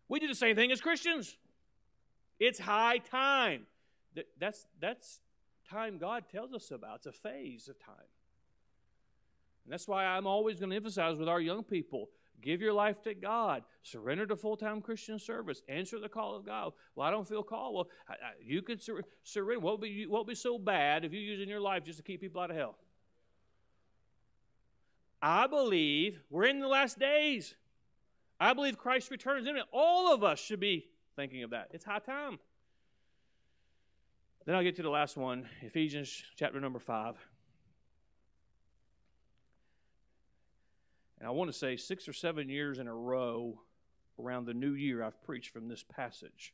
[0.07, 1.35] We do the same thing as Christians.
[2.39, 3.63] It's high time.
[4.39, 5.21] That's, that's
[5.69, 6.97] time God tells us about.
[6.97, 7.95] It's a phase of time.
[9.65, 12.09] And that's why I'm always going to emphasize with our young people
[12.41, 16.45] give your life to God, surrender to full time Christian service, answer the call of
[16.45, 16.73] God.
[16.95, 17.75] Well, I don't feel called.
[17.75, 19.59] Well, I, I, you could sur- surrender.
[19.59, 21.97] What would, be, what would be so bad if you use in your life just
[21.97, 22.75] to keep people out of hell?
[25.21, 27.55] I believe we're in the last days.
[28.39, 29.63] I believe Christ returns in it.
[29.73, 31.69] All of us should be thinking of that.
[31.73, 32.39] It's high time.
[34.45, 37.15] Then I'll get to the last one Ephesians chapter number 5.
[41.19, 43.59] And I want to say six or seven years in a row
[44.19, 46.53] around the new year, I've preached from this passage.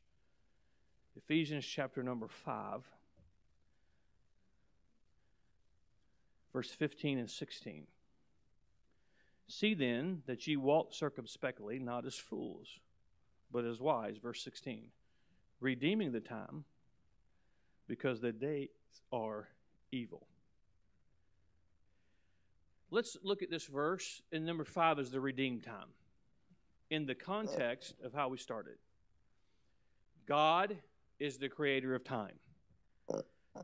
[1.15, 2.83] Ephesians chapter number 5,
[6.51, 7.87] verse 15 and 16.
[9.47, 12.79] See then that ye walk circumspectly, not as fools,
[13.51, 14.17] but as wise.
[14.17, 14.85] Verse 16.
[15.59, 16.63] Redeeming the time
[17.87, 18.69] because the days
[19.11, 19.49] are
[19.91, 20.27] evil.
[22.93, 25.87] Let's look at this verse, and number five is the redeemed time.
[26.91, 28.75] In the context of how we started,
[30.27, 30.77] God
[31.19, 32.35] is the creator of time.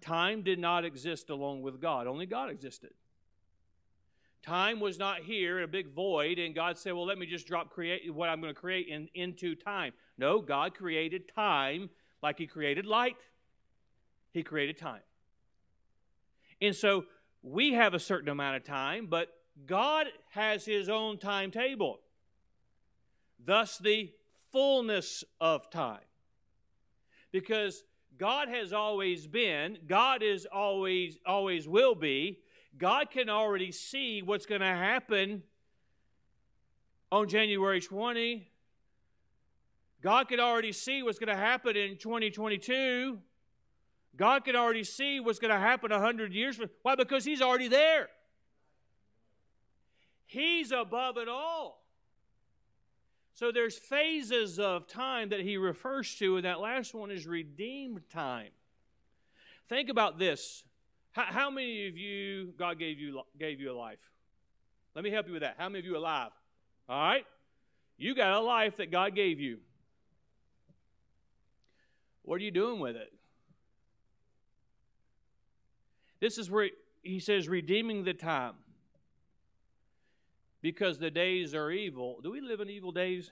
[0.02, 2.90] Time did not exist along with God, only God existed.
[4.42, 7.46] Time was not here in a big void, and God said, Well, let me just
[7.46, 9.94] drop create what I'm going to create in, into time.
[10.18, 11.92] No, God created time
[12.24, 13.18] like He created light,
[14.32, 15.02] he created time.
[16.62, 17.06] And so
[17.42, 19.30] we have a certain amount of time, but
[19.66, 22.00] God has His own timetable.
[23.44, 24.12] Thus, the
[24.52, 26.00] fullness of time.
[27.32, 27.84] Because
[28.18, 32.40] God has always been, God is always, always will be.
[32.78, 35.44] God can already see what's going to happen
[37.12, 38.48] on January 20.
[40.02, 43.20] God can already see what's going to happen in 2022.
[44.16, 46.96] God can already see what's going to happen a hundred years from why?
[46.96, 48.10] Because He's already there.
[50.26, 51.80] He's above it all.
[53.34, 58.02] So there's phases of time that he refers to, and that last one is redeemed
[58.10, 58.50] time.
[59.70, 60.66] Think about this.
[61.14, 64.12] How, how, many of you God gave you gave you a life?
[64.94, 65.56] Let me help you with that.
[65.58, 66.32] How many of you alive?
[66.88, 67.26] All right?
[67.98, 69.60] You got a life that God gave you.
[72.24, 73.12] What are you doing with it?
[76.20, 76.70] This is where
[77.02, 78.56] he says, redeeming the time.
[80.62, 82.20] Because the days are evil.
[82.22, 83.32] Do we live in evil days?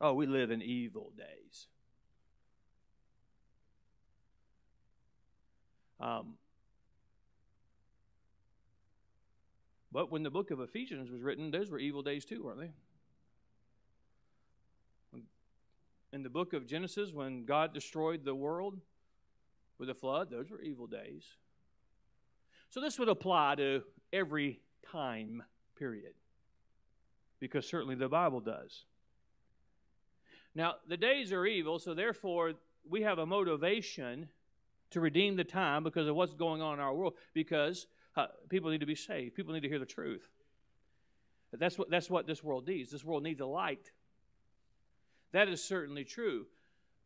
[0.00, 1.68] Oh, we live in evil days.
[6.00, 6.34] Um,
[9.90, 12.70] but when the book of Ephesians was written, those were evil days too, weren't they?
[16.12, 18.78] In the book of Genesis, when God destroyed the world,
[19.78, 21.24] with the flood, those were evil days.
[22.70, 24.60] So this would apply to every
[24.90, 25.42] time,
[25.76, 26.14] period.
[27.40, 28.84] Because certainly the Bible does.
[30.54, 32.54] Now, the days are evil, so therefore
[32.88, 34.28] we have a motivation
[34.90, 38.70] to redeem the time because of what's going on in our world, because uh, people
[38.70, 39.34] need to be saved.
[39.34, 40.28] People need to hear the truth.
[41.52, 42.90] That's what, that's what this world needs.
[42.90, 43.92] This world needs a light.
[45.32, 46.46] That is certainly true.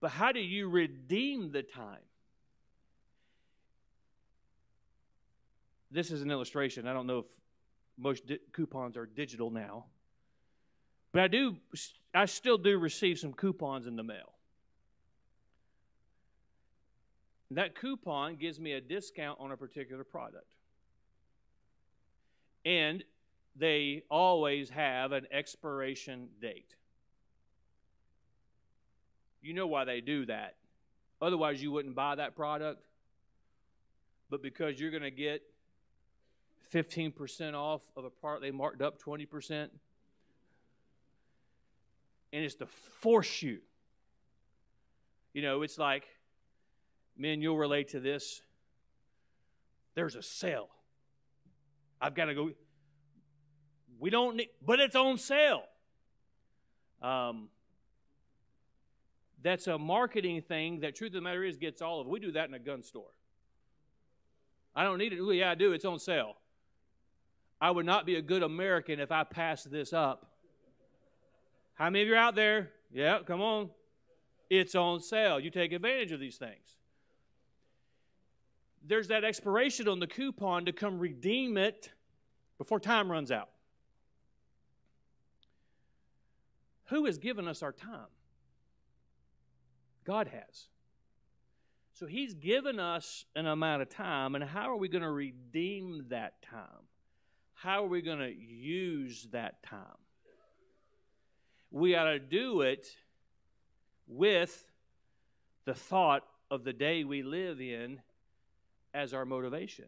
[0.01, 2.01] But how do you redeem the time?
[5.93, 6.86] This is an illustration.
[6.86, 7.26] I don't know if
[7.99, 9.84] most di- coupons are digital now.
[11.12, 11.57] But I do
[12.14, 14.32] I still do receive some coupons in the mail.
[17.51, 20.55] That coupon gives me a discount on a particular product.
[22.64, 23.05] And
[23.55, 26.74] they always have an expiration date.
[29.43, 30.55] You know why they do that.
[31.20, 32.82] Otherwise, you wouldn't buy that product.
[34.30, 35.43] But because you're going to get
[36.72, 39.70] 15% off of a part they marked up 20%, and
[42.32, 43.58] it's to force you.
[45.32, 46.04] You know, it's like,
[47.16, 48.42] men, you'll relate to this.
[49.94, 50.68] There's a sale.
[52.00, 52.50] I've got to go.
[53.98, 55.62] We don't need, but it's on sale.
[57.00, 57.48] Um,
[59.42, 62.06] that's a marketing thing that, truth of the matter is, gets all of.
[62.06, 63.10] We do that in a gun store.
[64.74, 65.20] I don't need it.
[65.20, 65.72] Well, yeah, I do.
[65.72, 66.36] It's on sale.
[67.62, 70.26] I would not be a good American if I passed this up.
[71.74, 72.72] How many of you are out there?
[72.92, 73.70] Yeah, come on.
[74.50, 75.38] It's on sale.
[75.38, 76.76] You take advantage of these things.
[78.84, 81.92] There's that expiration on the coupon to come redeem it
[82.58, 83.50] before time runs out.
[86.86, 88.10] Who has given us our time?
[90.04, 90.66] God has.
[91.92, 96.06] So He's given us an amount of time, and how are we going to redeem
[96.08, 96.88] that time?
[97.62, 99.78] How are we going to use that time?
[101.70, 102.88] We ought to do it
[104.08, 104.68] with
[105.64, 108.00] the thought of the day we live in
[108.92, 109.84] as our motivation.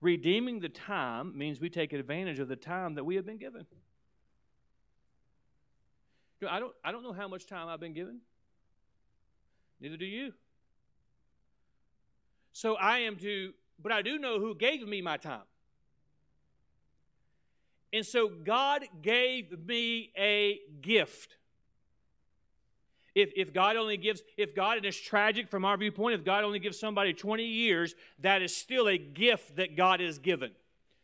[0.00, 3.66] Redeeming the time means we take advantage of the time that we have been given.
[6.40, 8.20] You know, I, don't, I don't know how much time I've been given.
[9.80, 10.32] Neither do you.
[12.52, 15.42] So I am to, but I do know who gave me my time.
[17.92, 21.36] And so God gave me a gift.
[23.14, 26.44] If, if God only gives, if God, and it's tragic from our viewpoint, if God
[26.44, 30.52] only gives somebody 20 years, that is still a gift that God has given.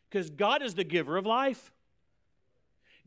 [0.09, 1.71] Because God is the giver of life.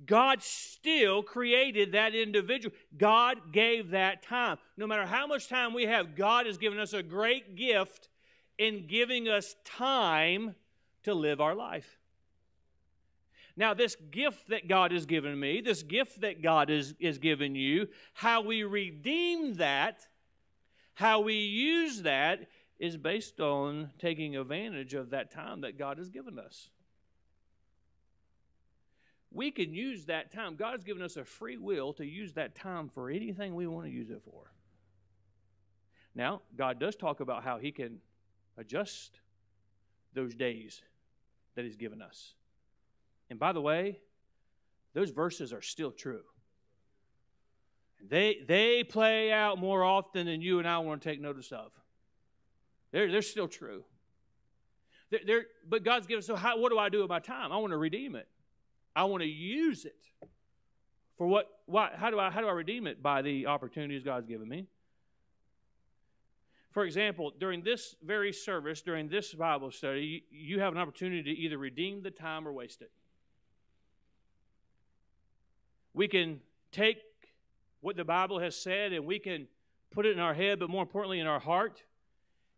[0.04, 2.74] God still created that individual.
[2.96, 4.58] God gave that time.
[4.76, 8.08] No matter how much time we have, God has given us a great gift
[8.58, 10.54] in giving us time
[11.04, 11.97] to live our life.
[13.58, 17.54] Now, this gift that God has given me, this gift that God has, has given
[17.54, 20.06] you, how we redeem that,
[20.94, 22.48] how we use that,
[22.78, 26.70] is based on taking advantage of that time that God has given us
[29.30, 30.56] we can use that time.
[30.56, 33.86] God has given us a free will to use that time for anything we want
[33.86, 34.52] to use it for.
[36.14, 38.00] Now, God does talk about how He can
[38.56, 39.20] adjust
[40.14, 40.82] those days
[41.54, 42.34] that He's given us.
[43.30, 44.00] And by the way,
[44.94, 46.22] those verses are still true.
[48.06, 51.72] They, they play out more often than you and I want to take notice of.
[52.92, 53.84] They're, they're still true.
[55.10, 57.52] They're, they're, but God's given, so how, what do I do with my time?
[57.52, 58.28] I want to redeem it.
[58.94, 60.04] I want to use it
[61.16, 63.02] for what, why, how, do I, how do I redeem it?
[63.02, 64.66] By the opportunities God's given me.
[66.70, 71.22] For example, during this very service, during this Bible study, you, you have an opportunity
[71.34, 72.92] to either redeem the time or waste it.
[75.98, 76.38] We can
[76.70, 76.98] take
[77.80, 79.48] what the Bible has said and we can
[79.90, 81.82] put it in our head, but more importantly, in our heart,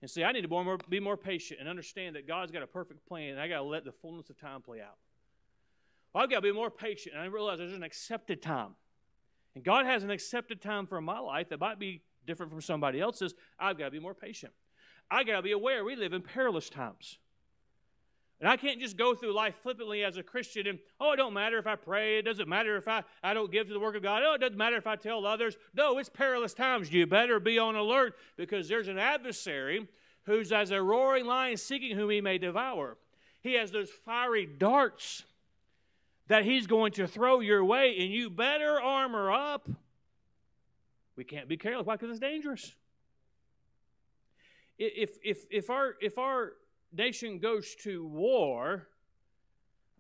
[0.02, 2.62] and say, I need to be more, be more patient and understand that God's got
[2.62, 4.98] a perfect plan, and I got to let the fullness of time play out.
[6.12, 7.14] Well, I've got to be more patient.
[7.14, 8.72] And I realize there's an accepted time.
[9.54, 13.00] And God has an accepted time for my life that might be different from somebody
[13.00, 13.34] else's.
[13.58, 14.52] I've got to be more patient.
[15.10, 17.16] I've got to be aware we live in perilous times.
[18.40, 21.34] And I can't just go through life flippantly as a Christian and, oh, it don't
[21.34, 22.18] matter if I pray.
[22.18, 24.22] It doesn't matter if I, I don't give to the work of God.
[24.24, 25.58] Oh, it doesn't matter if I tell others.
[25.74, 26.90] No, it's perilous times.
[26.90, 29.86] You better be on alert because there's an adversary
[30.24, 32.96] who's as a roaring lion seeking whom he may devour.
[33.42, 35.24] He has those fiery darts
[36.28, 39.68] that he's going to throw your way, and you better armor up.
[41.16, 41.86] We can't be careless.
[41.86, 41.96] Why?
[41.96, 42.74] Because it's dangerous.
[44.78, 46.52] If, if, if, our, if our
[46.92, 48.88] nation goes to war,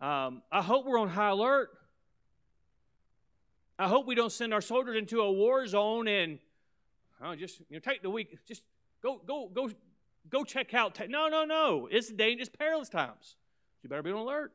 [0.00, 1.70] Um, I hope we're on high alert.
[3.78, 6.38] I hope we don't send our soldiers into a war zone and
[7.22, 8.38] oh, just you know take the week.
[8.46, 8.62] Just
[9.02, 9.70] go go go
[10.30, 10.98] go check out.
[11.08, 11.88] no no no.
[11.90, 13.36] It's dangerous, perilous times.
[13.82, 14.52] You better be on alert.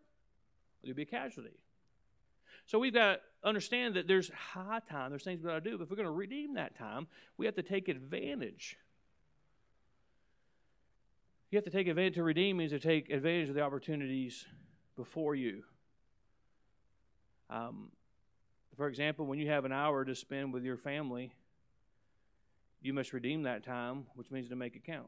[0.84, 1.58] You'll be a casualty.
[2.68, 5.12] So we've got to understand that there's high time.
[5.12, 5.78] There's things we got to do.
[5.78, 7.08] But if we're going to redeem that time,
[7.38, 8.78] we have to take advantage.
[11.52, 14.46] You have to take advantage to redeem means to take advantage of the opportunities
[14.96, 15.64] before you.
[17.50, 17.92] Um,
[18.76, 21.32] for example, when you have an hour to spend with your family,
[22.82, 25.08] you must redeem that time, which means to make it count.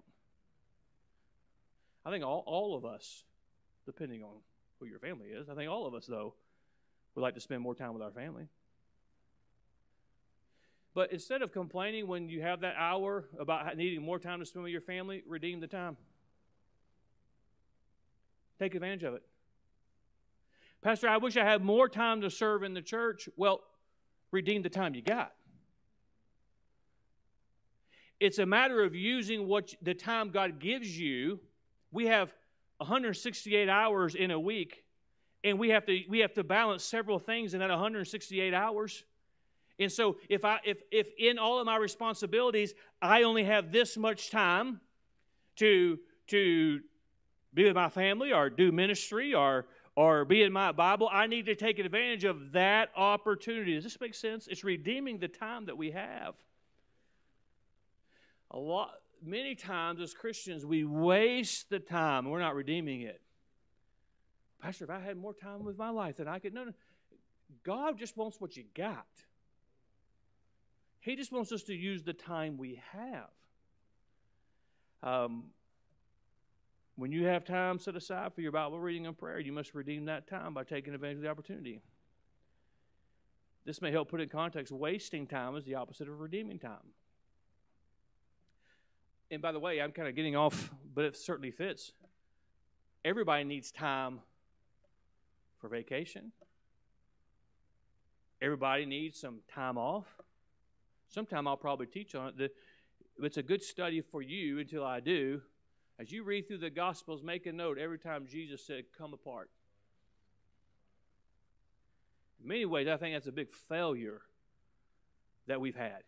[2.05, 3.23] I think all, all of us,
[3.85, 4.35] depending on
[4.79, 6.35] who your family is, I think all of us, though,
[7.15, 8.47] would like to spend more time with our family.
[10.93, 14.63] But instead of complaining when you have that hour about needing more time to spend
[14.63, 15.97] with your family, redeem the time.
[18.59, 19.23] Take advantage of it.
[20.81, 23.27] Pastor, I wish I had more time to serve in the church.
[23.35, 23.61] Well,
[24.31, 25.33] redeem the time you got.
[28.19, 31.39] It's a matter of using what the time God gives you.
[31.91, 32.33] We have
[32.77, 34.83] 168 hours in a week,
[35.43, 39.03] and we have to we have to balance several things in that 168 hours.
[39.79, 43.97] And so if I if if in all of my responsibilities I only have this
[43.97, 44.81] much time
[45.57, 46.81] to to
[47.57, 51.47] be with my family or do ministry or or be in my Bible, I need
[51.47, 53.73] to take advantage of that opportunity.
[53.73, 54.47] Does this make sense?
[54.47, 56.35] It's redeeming the time that we have.
[58.51, 58.91] A lot
[59.23, 63.19] many times as Christians we waste the time and we're not redeeming it.
[64.61, 66.73] Pastor, if I had more time with my life, then I could no, no.
[67.63, 69.07] God just wants what you got.
[70.99, 73.29] He just wants us to use the time we have.
[75.01, 75.45] Um,
[76.97, 80.05] when you have time set aside for your Bible reading and prayer, you must redeem
[80.05, 81.79] that time by taking advantage of the opportunity.
[83.65, 86.93] This may help put in context wasting time is the opposite of redeeming time.
[89.29, 91.91] And by the way, I'm kind of getting off, but it certainly fits.
[93.05, 94.21] Everybody needs time
[95.59, 96.31] for vacation.
[98.41, 100.07] Everybody needs some time off.
[101.09, 102.55] Sometime I'll probably teach on it.
[103.21, 105.41] It's a good study for you until I do
[105.99, 109.49] as you read through the Gospels, make a note every time Jesus said, Come apart.
[112.41, 114.21] In many ways, I think that's a big failure
[115.47, 116.03] that we've had.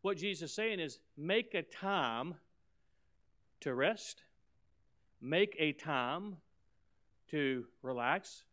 [0.00, 2.36] What Jesus is saying is make a time
[3.60, 4.22] to rest,
[5.20, 6.36] make a time
[7.30, 8.44] to relax,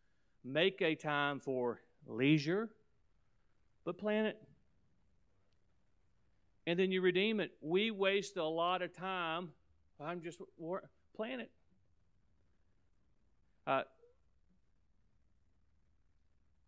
[0.44, 2.68] make a time for leisure,
[3.84, 4.42] but plan it.
[6.66, 7.52] And then you redeem it.
[7.62, 9.50] We waste a lot of time
[10.00, 10.40] I'm just
[11.14, 11.50] plan it.
[13.66, 13.82] Uh,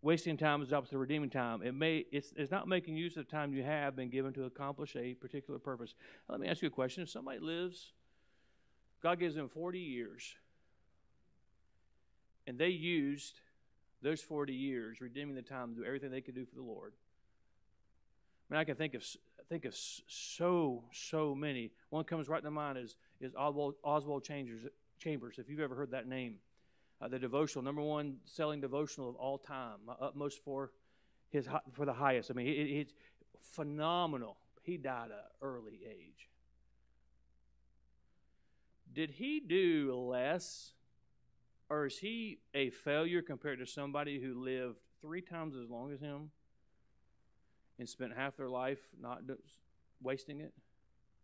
[0.02, 1.62] wasting time is opposite of redeeming time.
[1.62, 4.44] It may it's, it's not making use of the time you have been given to
[4.44, 5.94] accomplish a particular purpose.
[6.28, 7.02] Let me ask you a question.
[7.02, 7.92] If somebody lives,
[9.02, 10.34] God gives them 40 years,
[12.46, 13.40] and they used
[14.02, 16.92] those 40 years redeeming the time to do everything they could do for the Lord.
[18.48, 19.04] I mean, I can think of
[19.48, 21.70] think of so so many.
[21.90, 24.60] One comes right to mind is is Oswald, Oswald Chambers.
[24.98, 26.36] Chambers, if you've ever heard that name,
[27.00, 30.72] uh, the devotional number one selling devotional of all time, my utmost for
[31.30, 32.30] his for the highest.
[32.30, 32.94] I mean, it, it's
[33.40, 34.36] phenomenal.
[34.62, 36.28] He died at early age.
[38.92, 40.72] Did he do less,
[41.70, 46.00] or is he a failure compared to somebody who lived three times as long as
[46.00, 46.30] him?
[47.78, 49.22] And spent half their life not
[50.02, 50.52] wasting it?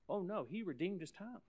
[0.08, 1.40] Oh no, he redeemed his time.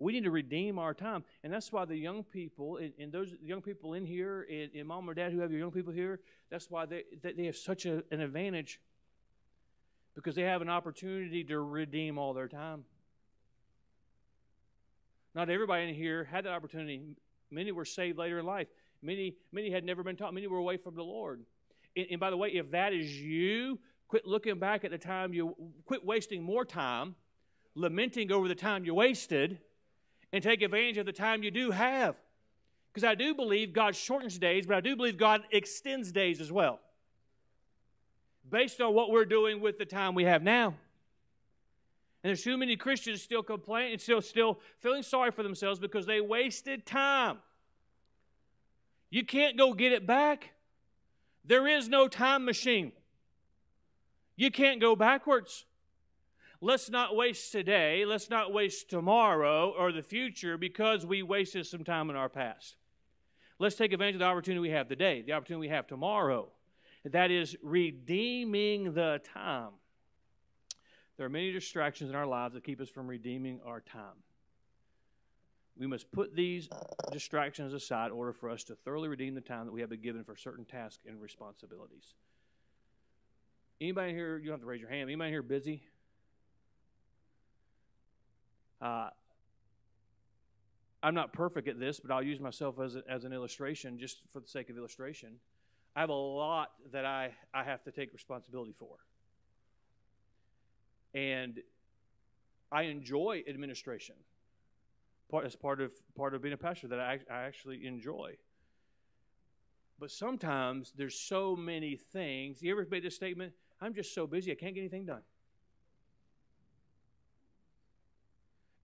[0.00, 1.24] We need to redeem our time.
[1.42, 5.10] And that's why the young people, and, those young people in here, and, and, mom
[5.10, 6.20] or dad who have your young people here,
[6.50, 8.80] that's why they, they have such a, an advantage
[10.14, 12.84] because they have an opportunity to redeem all their time.
[15.34, 17.02] Not everybody in here had that opportunity.
[17.50, 18.68] Many were saved later in life.
[19.02, 20.34] Many, many had never been taught.
[20.34, 21.44] Many were away from the Lord.
[21.98, 25.34] And, and by the way, if that is you, quit looking back at the time
[25.34, 27.16] you quit wasting more time,
[27.74, 29.58] lamenting over the time you wasted,
[30.32, 32.14] and take advantage of the time you do have.
[32.92, 36.52] Because I do believe God shortens days, but I do believe God extends days as
[36.52, 36.80] well.
[38.48, 40.68] Based on what we're doing with the time we have now.
[40.68, 46.20] And there's too many Christians still complaining, still, still feeling sorry for themselves because they
[46.20, 47.38] wasted time.
[49.10, 50.52] You can't go get it back.
[51.48, 52.92] There is no time machine.
[54.36, 55.64] You can't go backwards.
[56.60, 61.84] Let's not waste today, let's not waste tomorrow or the future because we wasted some
[61.84, 62.76] time in our past.
[63.60, 66.48] Let's take advantage of the opportunity we have today, the opportunity we have tomorrow.
[67.04, 69.70] That is redeeming the time.
[71.16, 74.16] There are many distractions in our lives that keep us from redeeming our time.
[75.78, 76.68] We must put these
[77.12, 80.00] distractions aside in order for us to thoroughly redeem the time that we have been
[80.00, 82.14] given for certain tasks and responsibilities.
[83.80, 85.82] Anybody here, you don't have to raise your hand, anybody here busy?
[88.82, 89.10] Uh,
[91.00, 94.22] I'm not perfect at this, but I'll use myself as, a, as an illustration just
[94.32, 95.34] for the sake of illustration.
[95.94, 98.96] I have a lot that I, I have to take responsibility for.
[101.14, 101.60] And
[102.70, 104.16] I enjoy administration
[105.30, 108.36] part, as part of, part of being a pastor that I, I actually enjoy.
[109.98, 112.62] But sometimes there's so many things.
[112.62, 113.52] You ever made this statement?
[113.80, 115.22] I'm just so busy, I can't get anything done.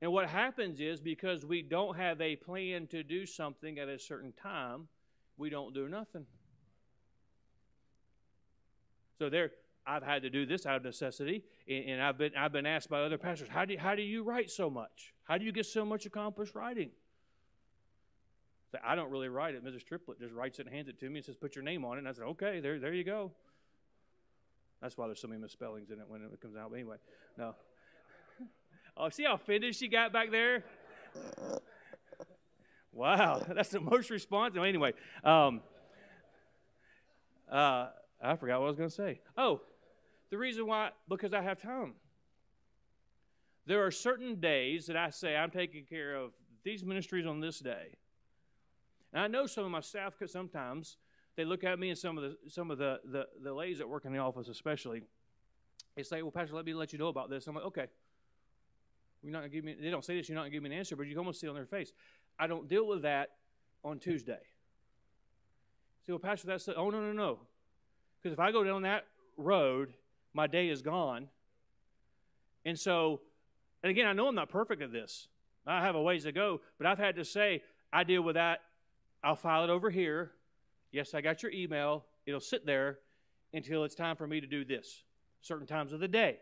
[0.02, 3.98] And what happens is because we don't have a plan to do something at a
[3.98, 4.88] certain time,
[5.38, 6.26] we don't do nothing.
[9.18, 9.52] So there,
[9.86, 13.00] I've had to do this out of necessity, and, I've been I've been asked by
[13.00, 15.13] other pastors, how do how do you write so much?
[15.24, 16.90] How do you get so much accomplished writing?
[18.82, 19.64] I don't really write it.
[19.64, 19.84] Mrs.
[19.84, 21.96] Triplett just writes it and hands it to me and says, "Put your name on
[21.96, 23.30] it." And I said, "Okay, there there you go."
[24.82, 26.70] That's why there's so many misspellings in it when it comes out.
[26.70, 26.96] But anyway,
[27.38, 27.54] no.
[28.96, 30.62] Oh, see how offended she got back there?
[32.94, 34.62] Wow, that's the most responsive.
[34.62, 34.92] Anyway,
[35.24, 35.60] um,
[37.50, 37.88] uh,
[38.22, 39.20] I forgot what I was going to say.
[39.36, 39.60] Oh,
[40.30, 41.94] the reason why, because I have time.
[43.66, 46.32] There are certain days that I say I'm taking care of
[46.64, 47.96] these ministries on this day.
[49.12, 50.96] And I know some of my staff, because sometimes
[51.36, 53.88] they look at me and some of the some of the, the, the ladies that
[53.88, 55.02] work in the office especially,
[55.96, 57.46] they say, Well, Pastor, let me let you know about this.
[57.46, 57.86] I'm like, okay.
[59.22, 60.76] You're not gonna give me they don't say this, you're not gonna give me an
[60.76, 61.92] answer, but you can almost see on their face.
[62.38, 63.30] I don't deal with that
[63.82, 64.40] on Tuesday.
[66.06, 67.38] Say, well, Pastor, that's the, oh no, no, no.
[68.20, 69.06] Because if I go down that
[69.36, 69.94] road,
[70.34, 71.28] my day is gone.
[72.66, 73.20] And so,
[73.84, 75.28] and again, I know I'm not perfect at this.
[75.66, 77.62] I have a ways to go, but I've had to say,
[77.92, 78.62] I deal with that.
[79.22, 80.32] I'll file it over here.
[80.90, 82.06] Yes, I got your email.
[82.24, 83.00] It'll sit there
[83.52, 85.02] until it's time for me to do this,
[85.42, 86.38] certain times of the day.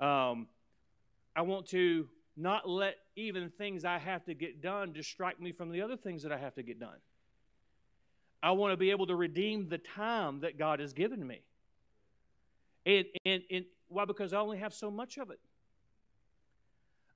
[0.00, 0.48] Um,
[1.36, 5.70] I want to not let even things I have to get done distract me from
[5.70, 6.98] the other things that I have to get done.
[8.42, 11.42] I want to be able to redeem the time that God has given me.
[12.84, 14.04] And, and, and why?
[14.04, 15.38] Because I only have so much of it.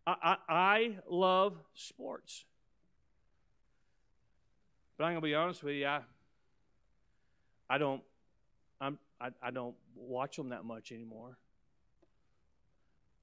[0.08, 2.44] I, I, I love sports.
[4.96, 6.00] But I'm going to be honest with you, I,
[7.68, 8.02] I don't
[8.80, 11.36] I'm, I, I don't watch them that much anymore.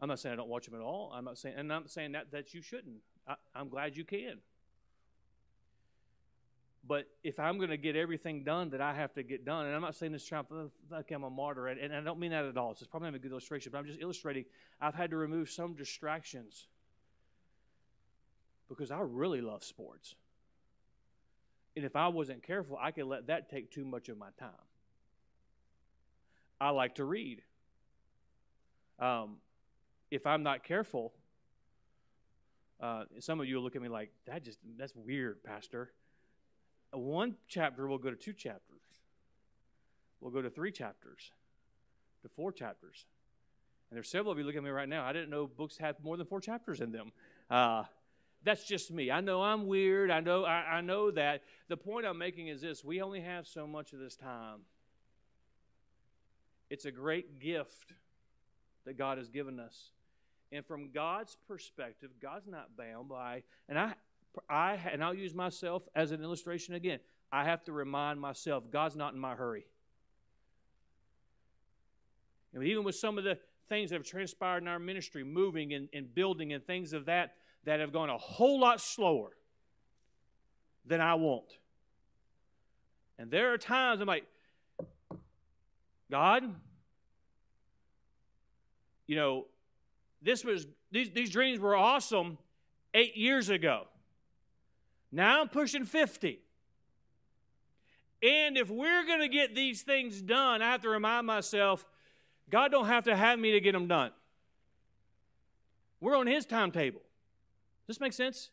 [0.01, 1.11] I'm not saying I don't watch them at all.
[1.15, 2.97] I'm not saying, and I'm not saying that, that you shouldn't.
[3.27, 4.39] I, I'm glad you can.
[6.87, 9.73] But if I'm going to get everything done that I have to get done, and
[9.73, 10.45] I'm not saying this trying
[10.91, 12.71] like I'm a martyr, and I don't mean that at all.
[12.71, 14.45] It's probably not a good illustration, but I'm just illustrating.
[14.79, 16.67] I've had to remove some distractions
[18.69, 20.15] because I really love sports.
[21.75, 24.49] And if I wasn't careful, I could let that take too much of my time.
[26.59, 27.41] I like to read.
[28.99, 29.37] Um,
[30.09, 31.11] if I'm not careful,
[32.79, 34.43] uh, some of you will look at me like that.
[34.43, 35.91] Just that's weird, Pastor.
[36.91, 38.79] One chapter will go to two chapters.
[40.21, 41.31] We'll go to three chapters,
[42.23, 43.05] to four chapters.
[43.89, 45.05] And there's several of you looking at me right now.
[45.05, 47.11] I didn't know books had more than four chapters in them.
[47.49, 47.83] Uh,
[48.45, 49.11] that's just me.
[49.11, 50.11] I know I'm weird.
[50.11, 51.41] I know I, I know that.
[51.67, 54.59] The point I'm making is this: we only have so much of this time.
[56.69, 57.93] It's a great gift
[58.85, 59.89] that God has given us.
[60.51, 63.93] And from God's perspective, God's not bound by, and I,
[64.49, 66.99] I, and I'll use myself as an illustration again.
[67.31, 69.65] I have to remind myself, God's not in my hurry.
[72.53, 73.37] And even with some of the
[73.67, 77.33] things that have transpired in our ministry, moving and, and building and things of that,
[77.65, 79.31] that have gone a whole lot slower
[80.85, 81.57] than I want.
[83.17, 84.25] And there are times I'm like,
[86.09, 86.43] God,
[89.07, 89.45] you know,
[90.21, 92.37] this was these, these dreams were awesome
[92.93, 93.87] eight years ago.
[95.11, 96.39] Now I'm pushing 50.
[98.23, 101.85] And if we're going to get these things done, I have to remind myself,
[102.49, 104.11] God don't have to have me to get them done.
[105.99, 107.01] We're on His timetable.
[107.87, 108.51] Does this make sense?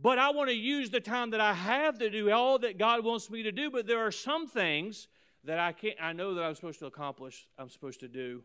[0.00, 3.04] But I want to use the time that I have to do all that God
[3.04, 3.70] wants me to do.
[3.70, 5.08] But there are some things
[5.44, 5.96] that I can't.
[6.00, 7.48] I know that I'm supposed to accomplish.
[7.58, 8.42] I'm supposed to do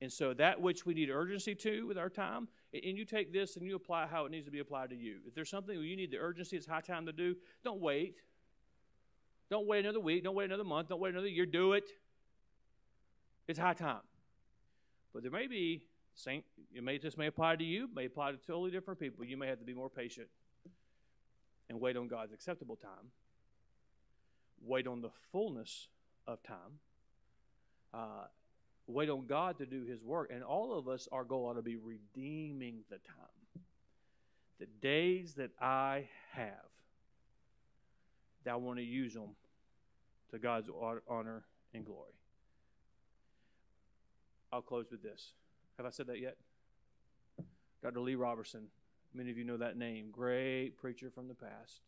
[0.00, 3.56] And so that which we need urgency to with our time, and you take this
[3.56, 5.18] and you apply how it needs to be applied to you.
[5.26, 8.16] If there's something you need the urgency, it's high time to do, don't wait.
[9.48, 10.24] Don't wait another week.
[10.24, 10.88] Don't wait another month.
[10.88, 11.46] Don't wait another year.
[11.46, 11.84] Do it.
[13.48, 14.02] It's high time.
[15.14, 15.84] But there may be,
[16.16, 16.42] same,
[16.74, 19.24] it may just may apply to you, may apply to totally different people.
[19.24, 20.28] You may have to be more patient
[21.68, 23.12] and wait on God's acceptable time.
[24.64, 25.88] Wait on the fullness
[26.26, 26.80] of time.
[27.92, 28.26] Uh,
[28.86, 30.30] wait on God to do His work.
[30.32, 33.62] And all of us, our goal ought to be redeeming the time.
[34.58, 36.70] The days that I have,
[38.44, 39.36] that I want to use them
[40.30, 40.70] to God's
[41.06, 41.44] honor
[41.74, 42.12] and glory.
[44.50, 45.32] I'll close with this.
[45.76, 46.36] Have I said that yet?
[47.82, 48.00] Dr.
[48.00, 48.68] Lee Roberson.
[49.14, 50.10] Many of you know that name.
[50.10, 51.82] Great preacher from the past.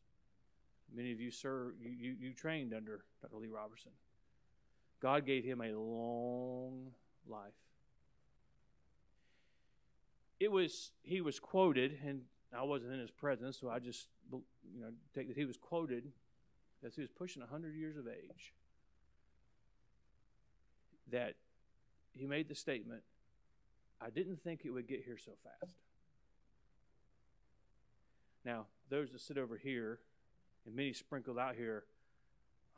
[0.94, 3.36] Many of you, sir, you, you, you trained under Dr.
[3.36, 3.92] Lee Roberson.
[5.00, 6.92] God gave him a long
[7.28, 7.52] life.
[10.40, 12.22] It was he was quoted, and
[12.56, 16.12] I wasn't in his presence, so I just you know take that he was quoted
[16.84, 18.52] as he was pushing hundred years of age.
[21.10, 21.34] That
[22.14, 23.02] he made the statement,
[24.00, 25.74] "I didn't think it would get here so fast."
[28.44, 30.00] Now, those that sit over here,
[30.64, 31.84] and many sprinkled out here,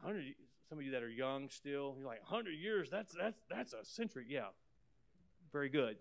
[0.02, 0.34] hundred
[0.70, 3.84] some of you that are young still, you're like, 100 years, that's, that's, that's a
[3.84, 4.24] century.
[4.28, 4.46] Yeah,
[5.52, 5.96] very good.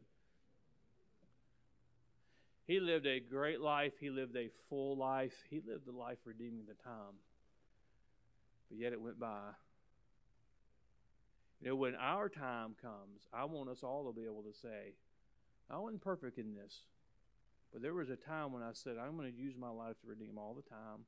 [2.68, 3.94] He lived a great life.
[4.00, 5.34] He lived a full life.
[5.50, 7.18] He lived a life redeeming the time.
[8.70, 9.54] But yet it went by.
[11.62, 14.94] You know, when our time comes, I want us all to be able to say,
[15.70, 16.84] I wasn't perfect in this.
[17.72, 20.08] But there was a time when I said, I'm going to use my life to
[20.08, 21.06] redeem all the time.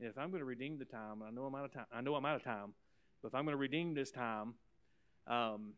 [0.00, 1.86] And if I'm going to redeem the time, and I know I'm out of time.
[1.92, 2.74] I know I'm out of time.
[3.20, 4.54] But if I'm going to redeem this time,
[5.28, 5.74] um,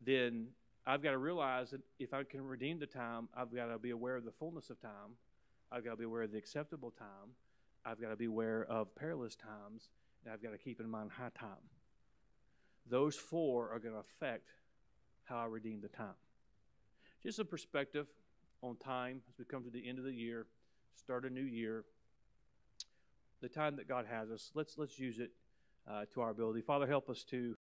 [0.00, 0.46] then
[0.86, 3.90] I've got to realize that if I can redeem the time, I've got to be
[3.90, 5.16] aware of the fullness of time.
[5.70, 7.34] I've got to be aware of the acceptable time.
[7.84, 9.90] I've got to be aware of perilous times.
[10.24, 11.68] And I've got to keep in mind high time.
[12.88, 14.48] Those four are going to affect
[15.24, 16.14] how I redeem the time.
[17.22, 18.06] Just a perspective
[18.62, 20.46] on time as we come to the end of the year,
[20.94, 21.84] start a new year.
[23.40, 25.32] The time that God has us, let's let's use it
[25.88, 26.60] uh, to our ability.
[26.60, 27.56] Father, help us to